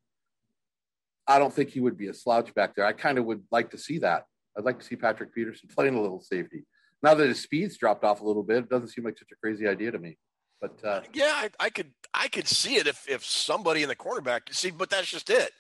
[1.28, 2.86] I don't think he would be a slouch back there.
[2.86, 4.26] I kind of would like to see that.
[4.58, 6.66] I'd like to see Patrick Peterson playing a little safety.
[7.04, 9.36] Now that his speed's dropped off a little bit, it doesn't seem like such a
[9.36, 10.18] crazy idea to me.
[10.62, 13.96] But uh, Yeah, I, I could I could see it if if somebody in the
[13.96, 15.52] cornerback see, but that's just it.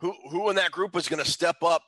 [0.00, 1.82] Who who in that group is going to step up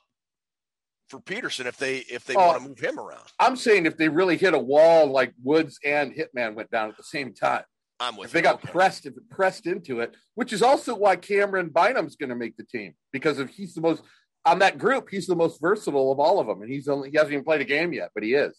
[1.07, 2.47] for Peterson if they if they Oh.
[2.47, 3.23] want to move him around?
[3.39, 6.97] I'm saying if they really hit a wall like Woods and Hitman went down at
[6.97, 7.63] the same time,
[7.99, 8.71] I'm with if they got Okay.
[8.71, 12.63] pressed if pressed into it, which is also why Camryn Bynum's going to make the
[12.63, 14.03] team because if he's the most
[14.45, 17.17] on that group, he's the most versatile of all of them, and he's only he
[17.17, 18.57] hasn't even played a game yet, but he is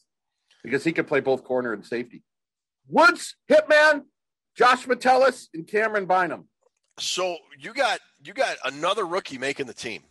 [0.62, 2.22] because he can play both corner and safety.
[2.88, 4.03] Woods, Hitman,
[4.57, 6.48] Josh Metellus, and Camryn Bynum.
[6.98, 10.03] So you got you got another rookie making the team.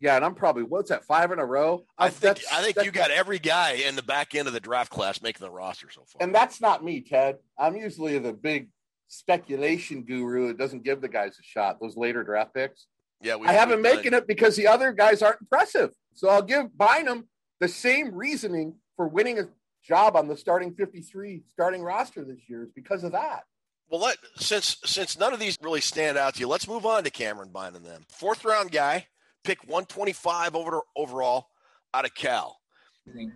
[0.00, 1.84] Yeah, and I'm probably what's that five in a row?
[1.98, 4.60] I think That's- I think you got every guy in the back end of the
[4.60, 6.22] draft class making the roster so far.
[6.22, 7.38] And that's not me, Ted.
[7.58, 8.68] I'm usually the big
[9.08, 11.80] speculation guru that doesn't give the guys a shot.
[11.80, 12.86] Those later draft picks.
[13.20, 15.90] Yeah, we I haven't making it because the other guys aren't impressive.
[16.14, 17.26] So I'll give Bynum
[17.58, 19.48] the same reasoning for winning a
[19.82, 23.44] job on the starting 53 starting roster this year is because of that.
[23.90, 27.04] Well, let, since since none of these really stand out to you, let's move on
[27.04, 27.82] to Camryn Bynum.
[27.82, 29.06] Then fourth round guy,
[29.44, 31.48] pick 125 over overall
[31.94, 32.58] out of Cal.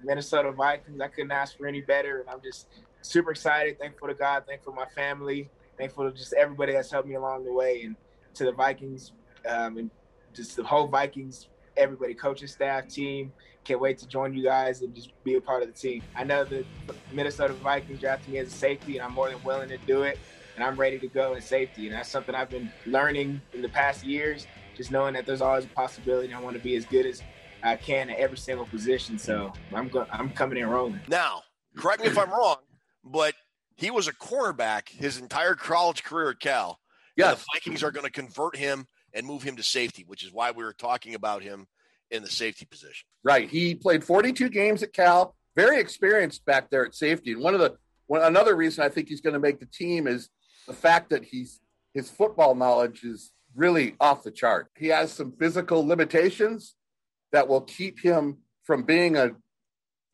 [0.04, 1.00] Minnesota Vikings.
[1.00, 2.66] I couldn't ask for any better, and I'm just
[3.00, 3.78] super excited.
[3.78, 4.44] Thankful to God.
[4.46, 5.48] Thankful to my family.
[5.78, 7.96] Thankful to just everybody that's helped me along the way, and
[8.34, 9.12] to the Vikings,
[9.48, 9.90] um, and
[10.32, 13.32] just the whole Vikings, everybody, coaching staff, team.
[13.64, 16.02] Can't wait to join you guys and just be a part of the team.
[16.16, 16.64] I know the
[17.12, 20.18] Minnesota Vikings drafted me as a safety, and I'm more than willing to do it.
[20.56, 23.68] And I'm ready to go in safety, and that's something I've been learning in the
[23.68, 24.46] past years.
[24.76, 26.32] Just knowing that there's always a possibility.
[26.34, 27.22] I want to be as good as
[27.62, 29.16] I can at every single position.
[29.18, 31.00] So I'm go- I'm coming in rolling.
[31.08, 31.42] Now,
[31.76, 32.56] correct me if I'm wrong,
[33.04, 33.34] but
[33.76, 36.78] he was a cornerback his entire college career at Cal.
[37.16, 40.32] Yeah, the Vikings are going to convert him and move him to safety, which is
[40.32, 41.66] why we were talking about him
[42.10, 43.06] in the safety position.
[43.22, 43.48] Right.
[43.48, 47.32] He played 42 games at Cal, very experienced back there at safety.
[47.32, 50.06] And one of the one, another reason I think he's going to make the team
[50.06, 50.28] is
[50.66, 51.60] the fact that he's
[51.94, 54.68] his football knowledge is really off the chart.
[54.78, 56.74] He has some physical limitations
[57.32, 59.32] that will keep him from being a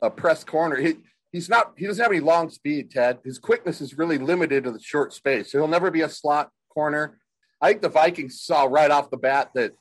[0.01, 0.77] a press corner.
[0.77, 0.95] He
[1.31, 3.19] he's not he doesn't have any long speed, Ted.
[3.23, 5.51] His quickness is really limited to the short space.
[5.51, 7.19] So he'll never be a slot corner.
[7.61, 9.73] I think the Vikings saw right off the bat that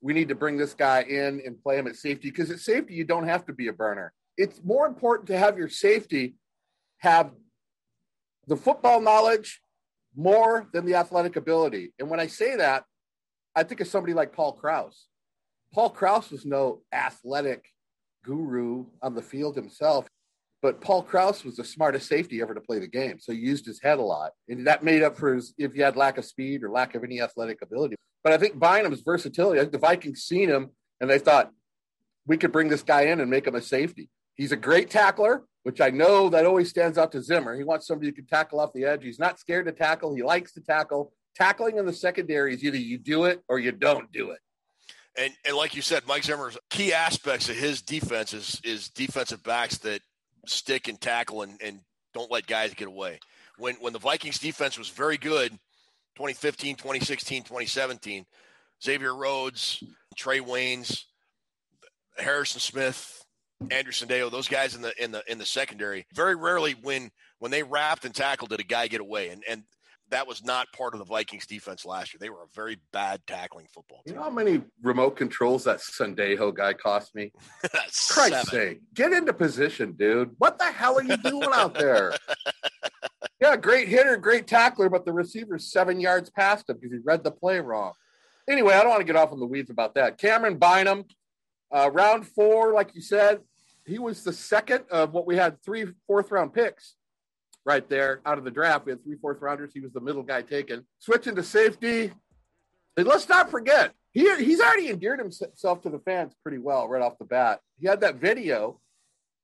[0.00, 2.94] we need to bring this guy in and play him at safety because at safety
[2.94, 4.12] you don't have to be a burner.
[4.36, 6.36] It's more important to have your safety
[6.98, 7.32] have
[8.46, 9.60] the football knowledge
[10.16, 11.92] more than the athletic ability.
[11.98, 12.84] And when I say that,
[13.54, 15.06] I think of somebody like Paul Krause.
[15.72, 17.66] Paul Krause was no athletic
[18.24, 20.06] guru on the field himself,
[20.60, 23.18] but Paul Krause was the smartest safety ever to play the game.
[23.20, 24.32] So he used his head a lot.
[24.48, 27.04] And that made up for his, if you had lack of speed or lack of
[27.04, 27.96] any athletic ability.
[28.24, 31.52] But I think Bynum's versatility, I think the Vikings seen him and they thought,
[32.26, 34.10] we could bring this guy in and make him a safety.
[34.34, 37.56] He's a great tackler, which I know that always stands out to Zimmer.
[37.56, 39.02] He wants somebody who can tackle off the edge.
[39.02, 40.14] He's not scared to tackle.
[40.14, 41.12] He likes to tackle.
[41.34, 44.40] Tackling in the secondary is either you do it or you don't do it.
[45.16, 49.42] And and like you said, Mike Zimmer's key aspects of his defense is, is defensive
[49.42, 50.00] backs that
[50.46, 51.80] stick and tackle and, and
[52.14, 53.20] don't let guys get away.
[53.58, 55.50] When when the Vikings defense was very good,
[56.16, 58.26] 2015, 2016, 2017,
[58.82, 59.82] Xavier Rhodes,
[60.16, 61.04] Trae Waynes,
[62.16, 63.24] Harrison Smith,
[63.70, 67.50] Anderson Sendejo, those guys in the in the in the secondary, very rarely when when
[67.50, 69.30] they wrapped and tackled did a guy get away.
[69.30, 69.62] And and
[70.10, 72.18] that was not part of the Vikings defense last year.
[72.20, 74.18] They were a very bad tackling football You team.
[74.18, 77.32] know how many remote controls that Sendejo guy cost me?
[78.08, 80.30] Christ's sake, get into position, dude.
[80.38, 82.14] What the hell are you doing out there?
[83.40, 87.24] yeah, great hitter, great tackler, but the receiver's seven yards past him because he read
[87.24, 87.92] the play wrong.
[88.48, 90.18] Anyway, I don't want to get off in the weeds about that.
[90.18, 91.04] Camryn Bynum,
[91.70, 93.40] uh, round four, like you said,
[93.84, 96.94] he was the second of what we had three fourth round picks.
[97.64, 98.86] Right there out of the draft.
[98.86, 99.72] We had three fourth rounders.
[99.72, 100.86] He was the middle guy taken.
[100.98, 102.12] Switching to safety.
[102.96, 107.02] And let's not forget, he, he's already endeared himself to the fans pretty well right
[107.02, 107.60] off the bat.
[107.78, 108.80] He had that video.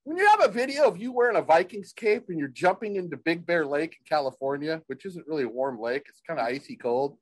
[0.04, 3.16] When you have a video of you wearing a Vikings cape and you're jumping into
[3.16, 6.76] Big Bear Lake in California, which isn't really a warm lake, it's kind of icy
[6.76, 7.16] cold,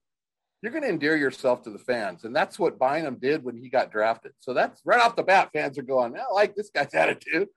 [0.62, 2.24] you're going to endear yourself to the fans.
[2.24, 4.32] And that's what Bynum did when he got drafted.
[4.40, 7.48] So that's right off the bat, fans are going, I like this guy's attitude.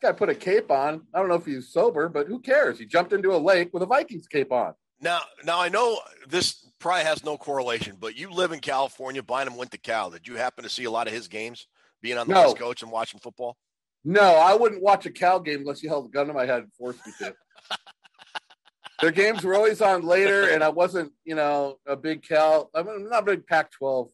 [0.00, 1.02] This guy put a cape on.
[1.12, 2.78] I don't know if he's sober, but who cares?
[2.78, 4.74] He jumped into a lake with a Vikings cape on.
[5.00, 9.22] Now, now I know this probably has no correlation, but you live in California.
[9.22, 10.10] Bynum went to Cal.
[10.10, 11.66] Did you happen to see a lot of his games,
[12.00, 12.42] being on the No.
[12.42, 13.56] West Coast and watching football?
[14.04, 16.62] No, I wouldn't watch a Cal game unless you held a gun to my head
[16.62, 17.34] and forced me to.
[19.00, 22.70] Their games were always on later, and I wasn't, you know, a big Cal.
[22.74, 24.10] I'm not a big Pac-12.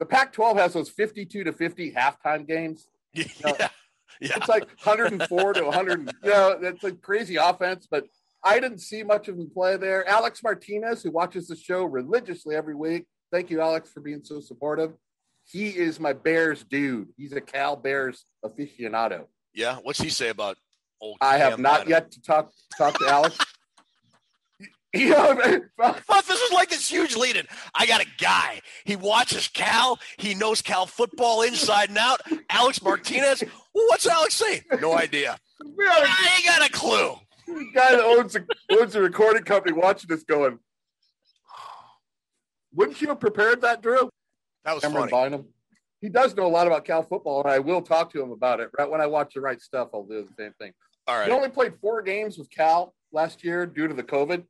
[0.00, 2.88] The Pac-12 has those 52 to 50 halftime games.
[3.14, 3.68] Yeah,
[4.20, 4.36] yeah.
[4.36, 6.12] It's like 104 to 100.
[6.22, 8.04] You know, it's a crazy offense, but
[8.42, 10.08] I didn't see much of him play there.
[10.08, 13.06] Alex Martinez, who watches the show religiously every week.
[13.32, 14.92] Thank you, Alex, for being so supportive.
[15.44, 17.08] He is my Bears dude.
[17.16, 19.26] He's a Cal Bears aficionado.
[19.54, 19.76] Yeah.
[19.82, 20.56] What's he say about
[21.00, 21.18] old?
[21.20, 23.38] I have not yet to talk talk to Alex.
[25.00, 27.46] you know, But this is like this huge lead in.
[27.74, 28.60] I got a guy.
[28.84, 29.98] He watches Cal.
[30.18, 32.20] He knows Cal football inside and out.
[32.50, 33.42] Alex Martinez.
[33.74, 34.62] Well, what's Alex saying?
[34.80, 35.38] No idea.
[35.60, 37.14] I ain't got a clue.
[37.46, 40.58] the guy that owns a, owns a recording company watching this going,
[42.74, 44.10] wouldn't you have prepared that, Drew?
[44.64, 45.30] That was Camryn funny.
[45.30, 45.46] Bynum.
[46.00, 48.60] He does know a lot about Cal football, and I will talk to him about
[48.60, 48.68] it.
[48.78, 50.72] Right when I watch the right stuff, I'll do the same thing.
[51.06, 51.26] All right.
[51.26, 54.44] He only played four games with Cal last year due to the COVID.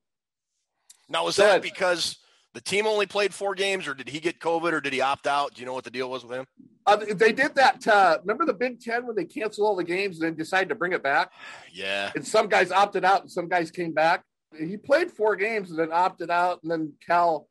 [1.09, 2.19] Now, was that because
[2.55, 5.27] the team only played four games, or did he get COVID, or did he opt
[5.27, 5.55] out?
[5.55, 6.47] Do you know what the deal was with him?
[6.87, 7.87] Uh, they did that.
[7.87, 10.75] Uh, remember the Big Ten when they canceled all the games and then decided to
[10.75, 11.33] bring it back?
[11.73, 12.11] Yeah.
[12.15, 14.25] And some guys opted out and some guys came back.
[14.59, 17.49] He played four games and then opted out, and then Cal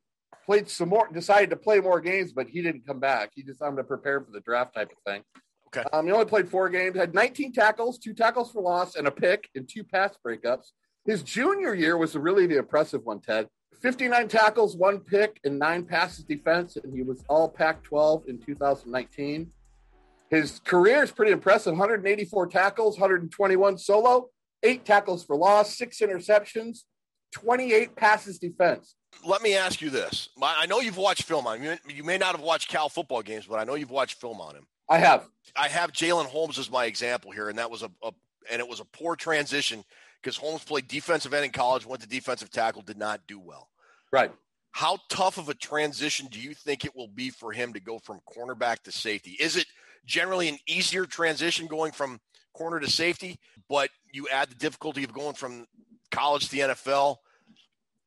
[0.47, 3.32] played some more, decided to play more games, but he didn't come back.
[3.36, 5.24] He just wanted to prepare for the draft type of thing.
[5.68, 5.88] Okay.
[5.93, 9.12] Um, he only played four games, had 19 tackles, two tackles for loss, and a
[9.12, 10.72] pick, and two pass breakups.
[11.06, 13.47] His junior year was really the impressive one, Ted.
[13.82, 18.39] 59 tackles, one pick, and nine passes defense, and he was all Pac 12 in
[18.39, 19.51] 2019.
[20.32, 24.30] His career is pretty impressive 184 tackles, 121 solo,
[24.64, 26.80] eight tackles for loss, six interceptions,
[27.34, 28.95] 28 passes defense.
[29.24, 30.30] Let me ask you this.
[30.41, 31.78] I know you've watched film on him.
[31.88, 34.56] You, may not have watched Cal football games, but I know you've watched film on
[34.56, 34.66] him.
[34.89, 35.28] I have.
[35.56, 38.12] I have Jalyn Holmes as my example here, and that was a, a
[38.51, 39.84] and it was a poor transition
[40.26, 43.69] because Holmes played defensive end in college, went to defensive tackle, did not do well.
[44.11, 44.32] Right.
[44.71, 47.99] How tough of a transition do you think it will be for him to go
[47.99, 49.38] from cornerback to safety?
[49.39, 49.67] Is it
[50.03, 52.19] generally an easier transition going from
[52.55, 55.67] corner to safety, but you add the difficulty of going from
[56.09, 57.17] college to the NFL?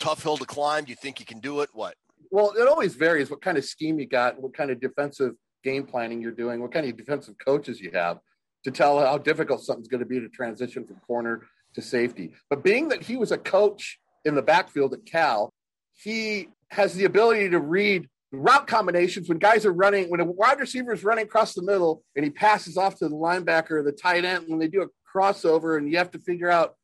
[0.01, 0.85] Tough hill to climb.
[0.85, 1.71] Do you think you can do it?
[1.73, 1.95] What?
[2.33, 5.87] Well, it always varies what kind of scheme you got, what kind of defensive game
[5.87, 8.19] planning you're doing, what kind of defensive coaches you have
[8.65, 11.47] to tell how difficult something's going to be to transition from corner
[11.79, 12.33] to safety.
[12.51, 15.53] But being that he was a coach in the backfield at Cal,
[15.95, 20.61] he has the ability to read route combinations when guys are running, when a wide
[20.61, 23.93] receiver is running across the middle and he passes off to the linebacker or the
[23.93, 26.75] tight end, when they do a crossover and you have to figure out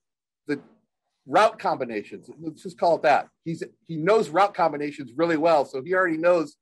[0.47, 0.61] the
[1.27, 2.31] route combinations.
[2.41, 3.29] Let's just call it that.
[3.45, 6.57] He's he knows route combinations really well, so he already knows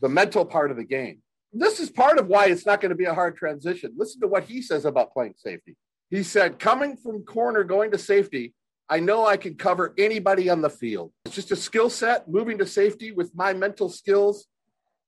[0.00, 1.18] the mental part of the game.
[1.52, 3.92] This is part of why it's not going to be a hard transition.
[3.96, 5.76] Listen to what he says about playing safety.
[6.10, 8.54] He said, coming from corner going to safety,
[8.88, 11.12] I know I can cover anybody on the field.
[11.24, 14.46] It's just a skill set moving to safety with my mental skills.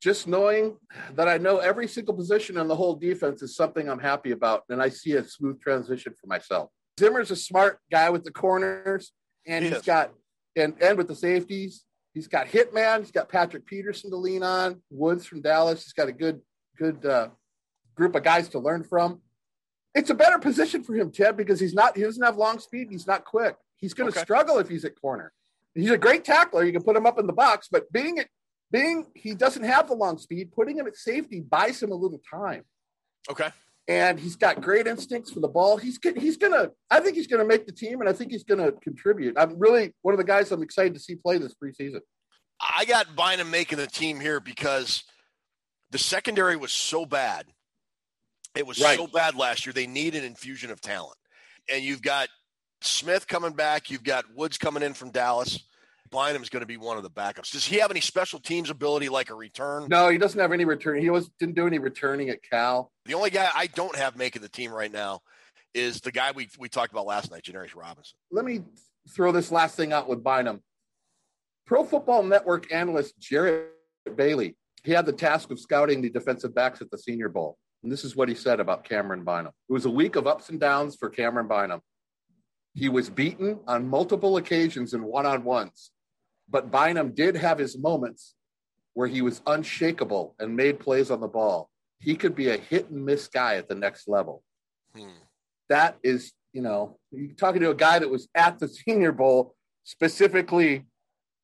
[0.03, 0.77] Just knowing
[1.15, 4.65] that I know every single position on the whole defense is something I'm happy about,
[4.69, 6.71] and I see a smooth transition for myself.
[7.01, 9.13] Zimmer's a smart guy with the corners,
[9.47, 9.85] and He he's is.
[9.85, 10.13] got
[10.55, 11.85] and and with the safeties.
[12.13, 13.01] He's got Hitman.
[13.01, 14.83] He's got Patrick Peterson to lean on.
[14.91, 15.85] Woods from Dallas.
[15.85, 16.41] He's got a good
[16.79, 17.29] good uh,
[17.95, 19.21] group of guys to learn from.
[19.97, 21.97] It's a better position for him, Ted, because he's not.
[21.97, 22.89] He doesn't have long speed.
[22.91, 23.57] He's not quick.
[23.79, 24.25] He's going to Okay.
[24.25, 25.33] struggle if he's at corner.
[25.75, 26.65] He's a great tackler.
[26.65, 28.29] You can put him up in the box, but being at
[28.71, 30.53] being he doesn't have the long speed.
[30.53, 32.65] Putting him at safety buys him a little time
[33.31, 33.49] Okay.
[33.89, 35.77] and he's got great instincts for the ball.
[35.77, 36.71] He's he's gonna.
[36.91, 39.39] I think he's gonna make the team, and I think he's gonna contribute.
[39.39, 42.01] I'm really one of the guys I'm excited to see play this preseason.
[42.61, 45.05] I got Bynum making the team here because
[45.91, 47.47] the secondary was so bad.
[48.57, 48.97] It was Right.
[48.99, 49.73] so bad last year.
[49.73, 51.19] They need an infusion of talent.
[51.71, 52.29] And you've got
[52.81, 53.91] Smith coming back.
[53.91, 55.59] You've got Woods coming in from Dallas.
[56.11, 57.51] Bynum's going to be one of the backups.
[57.51, 59.89] Does he have any special teams ability like a return?
[59.89, 61.01] No, he doesn't have any return.
[61.01, 62.93] He was didn't do any returning at Cal.
[63.07, 65.21] The only guy I don't have making the team right now
[65.75, 68.19] is the guy we we talked about last night, Janarius Robinson.
[68.31, 68.63] Let me
[69.11, 70.63] throw this last thing out with Bynum.
[71.67, 73.67] Pro Football Network analyst Jared
[74.15, 77.59] Bailey, he had the task of scouting the defensive backs at the Senior Bowl.
[77.87, 79.53] And this is what he said about Camryn Bynum.
[79.69, 81.81] It was a week of ups and downs for Camryn Bynum.
[82.75, 85.93] He was beaten on multiple occasions in one on ones,
[86.51, 88.35] but Bynum did have his moments
[88.95, 91.71] where he was unshakable and made plays on the ball.
[92.01, 94.43] He could be a hit and miss guy at the next level.
[94.97, 95.21] Hmm.
[95.69, 99.55] That is, you know, you're talking to a guy that was at the Senior Bowl
[99.85, 100.87] specifically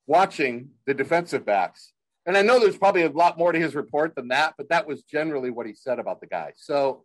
[0.09, 1.92] watching the defensive backs.
[2.27, 4.87] And I know there's probably a lot more to his report than that, but that
[4.87, 6.53] was generally what he said about the guy.
[6.57, 7.05] So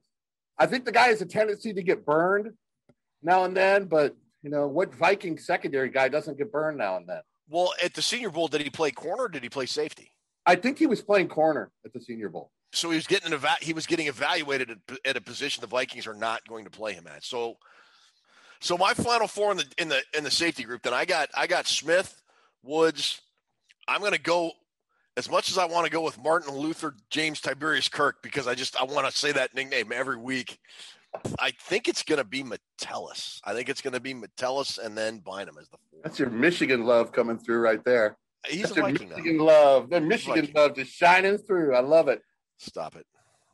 [0.57, 2.53] I think the guy has a tendency to get burned
[3.23, 7.09] now and then, but you know, what Viking secondary guy doesn't get burned now and
[7.09, 7.21] then?
[7.49, 10.11] Well, at the Senior Bowl, did he play corner or did he play safety?
[10.45, 12.51] I think he was playing corner at the Senior Bowl.
[12.73, 15.67] So he was getting an eva- he was getting evaluated at, at a position the
[15.67, 17.23] Vikings are not going to play him at.
[17.23, 17.57] So
[18.59, 21.29] so my final four in the in the in the safety group, then I got
[21.35, 22.21] I got Smith,
[22.63, 23.21] Woods.
[23.87, 24.51] I'm going to go
[25.17, 28.53] as much as I want to go with Martin Luther James Tiberius Kirk because I
[28.55, 30.59] just I want to say that nickname every week.
[31.39, 33.41] I think it's going to be Metellus.
[33.43, 36.01] I think it's going to be Metellus and then Bynum as the four.
[36.03, 38.17] That's your Michigan love coming through right there.
[38.47, 39.15] He's That's a your Viking now.
[39.15, 39.89] Michigan love.
[39.89, 40.55] The Michigan Viking.
[40.55, 41.75] love just shining through.
[41.75, 42.21] I love it.
[42.59, 43.05] Stop it.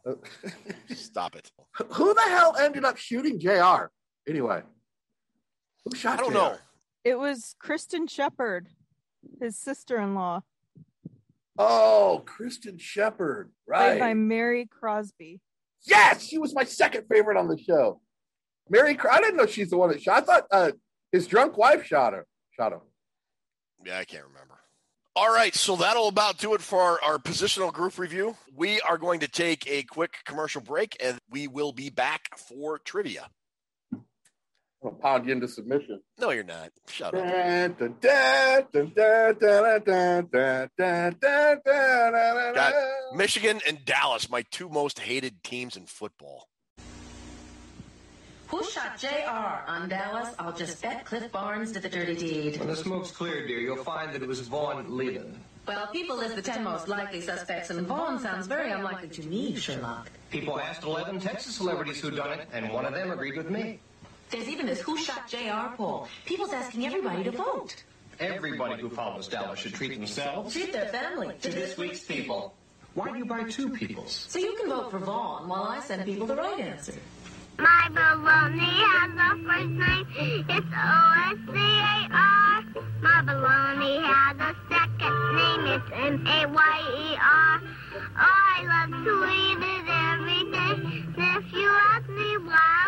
[0.05, 0.15] Uh,
[0.93, 1.49] Stop it.
[1.93, 3.89] Who the hell ended up shooting JR?
[4.27, 4.61] Anyway,
[5.85, 6.37] who shot I don't JR?
[6.37, 6.55] know.
[7.05, 8.67] It was Kristin Shepard,
[9.39, 10.41] his sister-in-law,
[11.57, 13.51] Oh, Kristin Shepard.
[13.67, 13.91] right?
[13.91, 15.39] played by Mary Crosby.
[15.85, 18.01] Yes, she was my second favorite on the show.
[18.69, 20.23] Mary, I didn't know she's the one that shot.
[20.23, 20.71] I thought uh,
[21.11, 22.25] his drunk wife shot her.
[22.57, 22.79] Shot him.
[23.85, 24.59] Yeah, I can't remember.
[25.15, 28.35] All right, so that'll about do it for our, our positional group review.
[28.55, 32.79] We are going to take a quick commercial break and we will be back for
[32.79, 33.27] trivia.
[34.85, 36.01] I'm pound you into submission.
[36.19, 36.71] No, you're not.
[36.87, 37.23] Shut up.
[43.15, 46.47] Michigan and Dallas, my two most hated teams in football.
[48.47, 50.35] Who shot JR on Dallas?
[50.37, 52.59] I'll just bet Cliff Barnes did the dirty deed.
[52.59, 55.39] When the smoke's cleared, dear, you'll find that it was Vaughn Leland.
[55.65, 59.55] Well, people list the 10 most likely suspects, and Vaughn sounds very unlikely to me,
[59.55, 60.11] Sherlock.
[60.29, 63.79] People asked 11 Texas celebrities who done it, and one of them agreed with me.
[64.29, 66.07] There's even this Who Shot JR poll.
[66.25, 67.75] People's asking everybody to vote.
[68.19, 72.53] Everybody who follows Dallas should treat themselves Treat their family to this week's people.
[72.93, 74.25] Why do you buy two peoples?
[74.29, 76.93] So you can vote for Vaughn while I send people the right answer.
[77.57, 80.45] My baloney has a first name.
[80.49, 82.63] It's O-S-C-A-R.
[83.01, 85.65] My baloney has a second name.
[85.73, 87.61] It's M-A-Y-E-R.
[87.63, 90.73] Oh, I love to eat it every day.
[91.15, 92.82] And if you ask me why,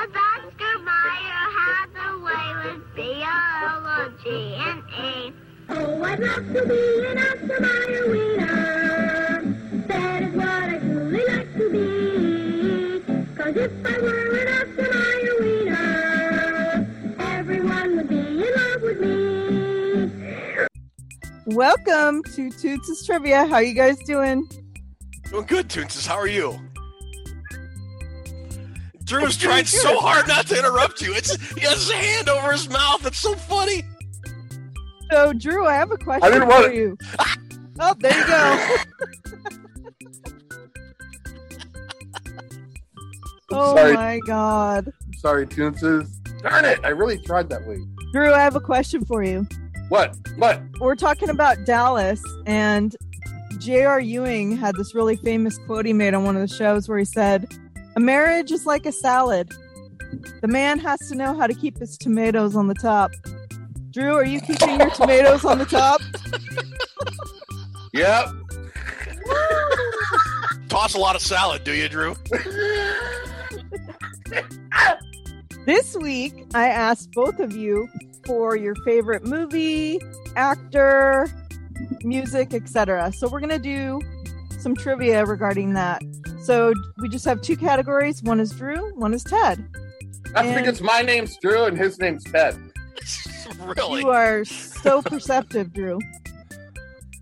[0.00, 4.24] I'll say, 'cause Oscar Mayer has a way with B-O-L-O-G
[4.54, 5.32] and A.
[5.68, 9.42] Oh, I'd love to be an Oscar Mayer wiener.
[9.88, 13.02] That is what I truly like to be.
[13.36, 16.86] 'Cause if I were an Oscar Mayer wiener,
[17.18, 20.66] everyone would be in love with me.
[21.46, 23.46] Welcome to Toots' Trivia.
[23.46, 24.48] How you guys doing?
[25.30, 26.06] Doing good, Toonses.
[26.06, 26.58] How are you?
[29.10, 31.12] Drew's trying so hard not to interrupt you.
[31.12, 33.04] It's he has his hand over his mouth.
[33.04, 33.82] It's so funny.
[35.10, 36.76] So, Drew, I have a question I didn't want for it.
[36.76, 36.96] you.
[37.80, 38.76] Oh, there you go.
[43.50, 43.94] oh Sorry.
[43.94, 46.08] my God, Sorry, Toonses.
[46.42, 46.78] Darn it!
[46.84, 47.82] I really tried that week.
[48.12, 49.44] Drew, I have a question for you.
[49.88, 50.16] What?
[50.36, 50.62] What?
[50.78, 52.94] We're talking about Dallas, and
[53.58, 53.98] J.R.
[53.98, 57.04] Ewing had this really famous quote he made on one of the shows where he
[57.04, 57.52] said,
[57.96, 59.50] "A marriage is like a salad.
[60.40, 63.10] The man has to know how to keep his tomatoes on the top."
[63.90, 66.00] Drew, are you keeping your tomatoes on the top?
[67.92, 68.26] Yep.
[70.68, 72.14] Toss a lot of salad, do you, Drew?
[75.66, 77.86] This week, I asked both of you
[78.24, 80.00] for your favorite movie,
[80.34, 81.28] actor,
[82.02, 83.12] music, etc.
[83.12, 84.00] So we're gonna do
[84.58, 86.00] some trivia regarding that.
[86.42, 88.22] So we just have two categories.
[88.22, 89.66] One is Drew, one is Ted.
[90.32, 92.56] That's And- because my name's Drew and his name's Ted.
[93.76, 94.00] really?
[94.02, 95.98] You are so perceptive, Drew.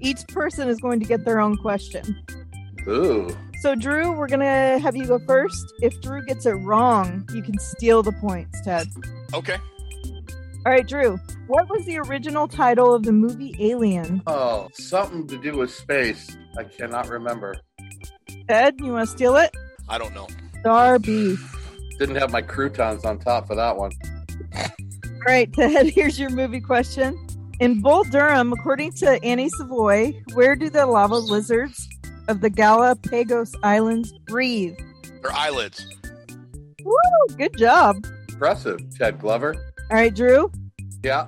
[0.00, 2.22] Each person is going to get their own question.
[2.86, 3.28] Ooh.
[3.60, 5.72] So, Drew, we're going to have you go first.
[5.82, 8.86] If Drew gets it wrong, you can steal the points, Ted.
[9.34, 9.56] Okay.
[10.64, 14.22] All right, Drew, what was the original title of the movie Alien?
[14.28, 16.36] Oh, something to do with space.
[16.56, 17.56] I cannot remember.
[18.48, 19.54] Ted, you want to steal it?
[19.88, 20.26] I don't know.
[20.64, 21.36] Darby.
[21.98, 23.92] Didn't have my croutons on top for that one.
[24.56, 24.64] All
[25.26, 27.18] right, Ted, here's your movie question.
[27.60, 31.88] In Bull Durham, according to Annie Savoy, where do the lava lizards
[32.28, 34.76] of the Galapagos Islands breathe?
[35.22, 35.84] Their eyelids.
[36.84, 37.36] Woo!
[37.36, 38.06] Good job.
[38.28, 39.54] Impressive, Ted Glover.
[39.90, 40.50] All right, Drew,
[41.02, 41.26] Yeah.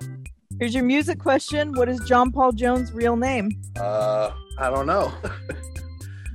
[0.61, 1.73] here's your music question.
[1.73, 3.51] What is John Paul Jones' real name?
[3.77, 5.13] Uh, I don't know.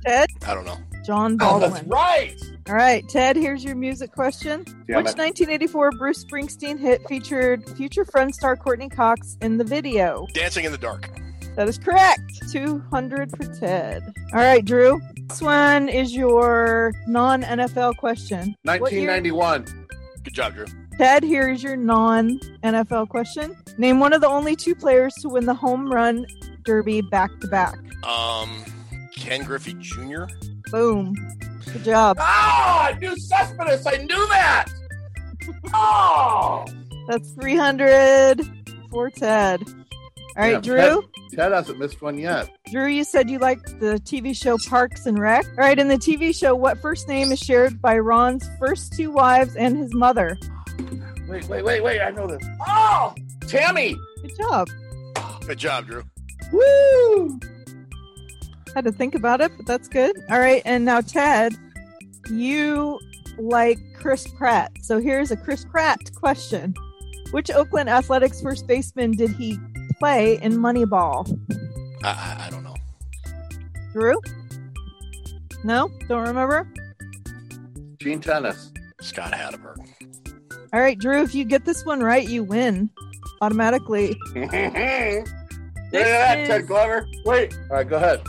[0.06, 0.28] Ted?
[0.46, 0.78] I don't know.
[1.04, 1.70] John Oh, Baldwin.
[1.72, 2.34] that's right.
[2.68, 4.64] All right, Ted, here's your music question.
[4.64, 5.18] Damn Which it.
[5.18, 10.26] 1984 Bruce Springsteen hit featured future friend star Courteney Cox in the video?
[10.34, 11.08] Dancing in the dark.
[11.54, 12.20] That is correct.
[12.50, 14.02] 200 for Ted.
[14.32, 15.00] All right, Drew.
[15.28, 18.54] This one is your non NFL question.
[18.64, 19.86] What year- 1991.
[20.24, 20.66] Good job, Drew.
[20.98, 23.56] Ted, here's your non NFL question.
[23.78, 26.26] Name one of the only two players to win the home run
[26.64, 27.76] derby back to back.
[28.04, 28.64] Um,
[29.16, 30.24] Ken Griffey Jr.
[30.70, 31.14] Boom.
[31.72, 32.16] Good job.
[32.20, 33.86] Ah, I knew Cespedes.
[33.86, 34.66] I knew that.
[35.74, 36.64] Oh.
[37.08, 38.40] That's 300
[38.90, 39.62] for Ted.
[39.66, 41.02] All right, Damn, Drew.
[41.02, 42.50] Ted, Ted hasn't missed one yet.
[42.70, 45.46] Drew, you said you liked the TV show Parks and Rec.
[45.46, 49.10] All right, in the TV show, what first name is shared by Ron's first two
[49.10, 50.36] wives and his mother?
[51.28, 52.00] Wait, wait, wait, wait.
[52.00, 52.46] I know this.
[52.66, 53.14] Oh,
[53.48, 53.96] Tammy.
[54.22, 54.68] Good job.
[55.46, 56.04] Good job, Drew.
[56.52, 57.40] Woo!
[58.76, 60.14] Had to think about it, but that's good.
[60.30, 61.54] All right, and now Ted,
[62.28, 63.00] you
[63.38, 64.70] like Chris Pratt.
[64.82, 66.74] So here's a Chris Pratt question.
[67.30, 69.58] Which Oakland Athletics first baseman did he
[69.98, 71.26] play in Moneyball?
[72.04, 72.74] I, I, I don't know.
[73.94, 74.20] Drew?
[75.64, 75.90] No?
[76.06, 76.70] Don't remember?
[77.98, 78.72] Gene Tennis.
[79.00, 79.78] Scott Hatteberg.
[80.74, 82.90] All right, Drew, if you get this one right, you win
[83.40, 84.18] automatically.
[84.34, 85.24] Look at
[85.92, 87.08] that, is- Ted Glover.
[87.24, 87.56] Wait.
[87.70, 88.20] All right, go ahead.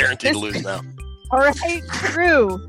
[0.00, 0.80] Guaranteed to lose now.
[1.30, 2.66] All right, Drew.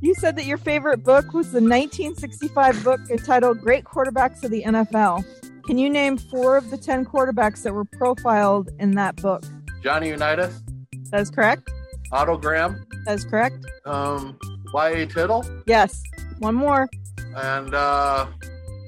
[0.00, 4.62] You said that your favorite book was the 1965 book entitled Great Quarterbacks of the
[4.62, 5.24] NFL.
[5.66, 9.42] Can you name four of the 10 quarterbacks that were profiled in that book?
[9.82, 10.62] Johnny Unitas.
[11.10, 11.68] That is correct.
[12.12, 12.86] Otto Graham.
[13.04, 13.66] That is correct.
[13.84, 14.38] Um,
[14.72, 15.06] Y.A.
[15.06, 15.44] Tittle.
[15.66, 16.02] Yes.
[16.38, 16.88] One more.
[17.34, 18.28] And uh,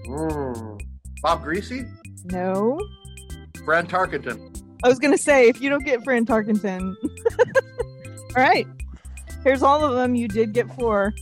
[0.06, 0.80] mm,
[1.22, 1.90] Bob Griese.
[2.26, 2.80] No.
[3.64, 4.62] Fran Tarkenton.
[4.82, 6.94] I was going to say, if you don't get Fran Tarkenton.
[8.36, 8.66] all right.
[9.44, 10.14] Here's all of them.
[10.14, 11.12] You did get four.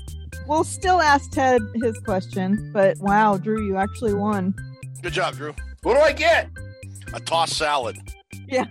[0.47, 4.55] We'll still ask Ted his question, but wow, Drew, you actually won.
[5.03, 5.55] Good job, Drew.
[5.83, 6.49] What do I get?
[7.13, 7.99] A tossed salad.
[8.49, 8.65] Yeah.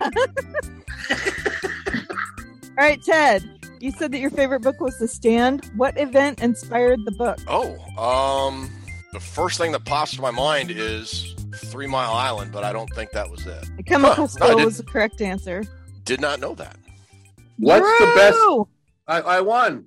[1.10, 3.48] All right, Ted.
[3.80, 5.70] You said that your favorite book was The Stand.
[5.76, 7.38] What event inspired the book?
[7.46, 8.70] Oh, um,
[9.12, 12.92] the first thing that pops to my mind is Three Mile Island, but I don't
[12.94, 13.68] think that was it.
[13.76, 15.64] The chemical Huh, no, was the correct answer.
[16.04, 16.76] Did not know that.
[17.58, 18.36] What's the best?
[18.38, 18.68] Drew!
[19.06, 19.86] I, I won.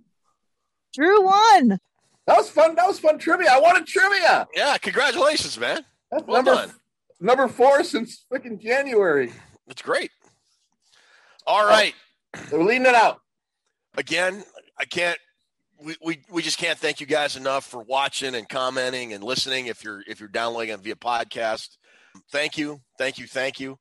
[0.93, 1.79] Drew won.
[2.27, 2.75] That was fun.
[2.75, 3.49] That was fun trivia.
[3.51, 4.47] I wanted trivia.
[4.55, 5.83] Yeah, congratulations, man.
[6.11, 6.71] That's Well number done.
[7.19, 9.31] number four since freaking January.
[9.67, 10.11] That's great.
[11.47, 11.93] All right.
[12.35, 13.19] Oh, we're leading it out.
[13.97, 14.43] Again,
[14.79, 15.17] I can't.
[15.83, 19.65] We, we, we just can't thank you guys enough for watching and commenting and listening.
[19.65, 21.69] If you're if you're downloading it via podcast,
[22.31, 23.79] thank you, thank you, thank you.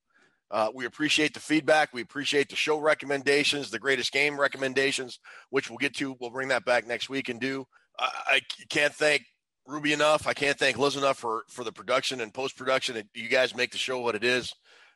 [0.50, 1.90] Uh, we appreciate the feedback.
[1.92, 5.20] We appreciate the show recommendations, the greatest game recommendations,
[5.50, 6.16] which we'll get to.
[6.20, 7.66] We'll bring that back next week and do.
[7.98, 9.24] I, I can't thank
[9.66, 10.26] Ruby enough.
[10.26, 13.00] I can't thank Liz enough for for the production and post production.
[13.14, 14.52] You guys make the show what it is.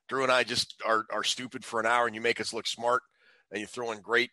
[0.09, 2.67] Drew and I just are are stupid for an hour, and you make us look
[2.67, 3.03] smart,
[3.53, 4.31] and you throw in great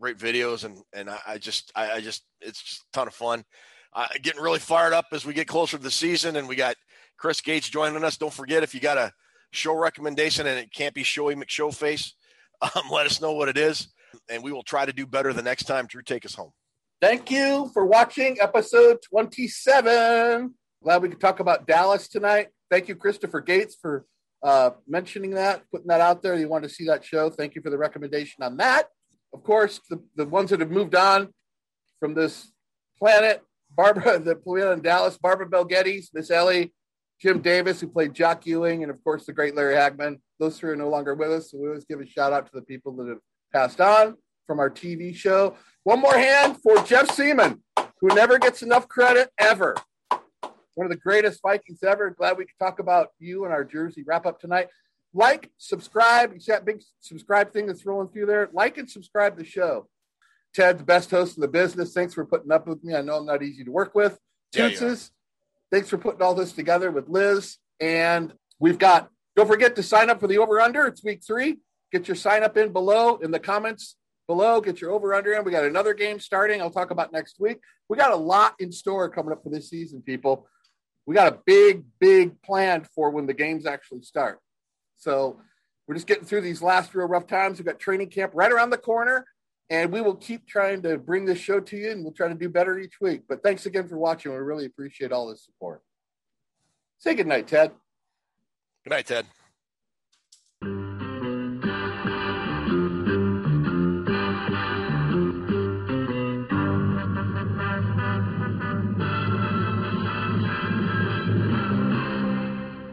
[0.00, 3.14] great videos, and and I, I just I, I just it's just a ton of
[3.14, 3.44] fun.
[3.92, 6.74] Uh, getting really fired up as we get closer to the season, and we got
[7.16, 8.16] Chris Gates joining us.
[8.16, 9.12] Don't forget if you got a
[9.54, 12.12] show recommendation and it can't be Showy McShowface,
[12.62, 13.88] um, let us know what it is,
[14.28, 15.86] and we will try to do better the next time.
[15.86, 16.52] Drew, take us home.
[17.00, 20.54] Thank you for watching episode 27.
[20.82, 22.48] Glad we could talk about Dallas tonight.
[22.70, 24.06] Thank you, Christopher Gates, for
[24.42, 26.36] uh, mentioning that, putting that out there.
[26.36, 27.30] You want to see that show.
[27.30, 28.88] Thank you for the recommendation on that.
[29.32, 31.32] Of course, the, the ones that have moved on
[31.98, 32.52] from this
[32.98, 36.72] planet, Barbara, the planet in Dallas, Barbara Bell Geddes, Miss Ellie,
[37.24, 40.18] Jim Davis, who played Jock Ewing, and of course, the great Larry Hagman.
[40.38, 41.50] Those three are no longer with us.
[41.50, 43.20] So we always give a shout out to the people that have
[43.50, 45.56] passed on from our TV show.
[45.84, 49.74] One more hand for Jeff Siemon, who never gets enough credit ever.
[50.74, 52.10] One of the greatest Vikings ever.
[52.10, 54.68] Glad we could talk about you and our Jersey wrap up tonight.
[55.14, 56.34] Like, subscribe.
[56.34, 58.50] You see that big subscribe thing that's rolling through there?
[58.52, 59.88] Like and subscribe the show.
[60.54, 61.94] Ted, the best host in the business.
[61.94, 62.94] Thanks for putting up with me.
[62.94, 64.18] I know I'm not easy to work with.
[64.54, 65.10] Yeah, Tootses,
[65.74, 67.58] thanks for putting all this together with Liz.
[67.80, 70.86] And we've got, don't forget to sign up for the over under.
[70.86, 71.56] It's week three.
[71.90, 73.96] Get your sign up in below in the comments
[74.28, 74.60] below.
[74.60, 75.44] Get your over under in.
[75.44, 76.62] We got another game starting.
[76.62, 77.58] I'll talk about next week.
[77.88, 80.46] We got a lot in store coming up for this season, people.
[81.06, 84.38] We got a big, big plan for when the games actually start.
[84.96, 85.40] So
[85.88, 87.58] we're just getting through these last real rough times.
[87.58, 89.26] We've got training camp right around the corner,
[89.70, 92.34] and we will keep trying to bring this show to you, and we'll try to
[92.34, 93.22] do better each week.
[93.28, 94.32] But thanks again for watching.
[94.32, 95.82] We really appreciate all the support.
[96.98, 97.72] Say good night, Ted.
[98.84, 99.26] Good night, Ted.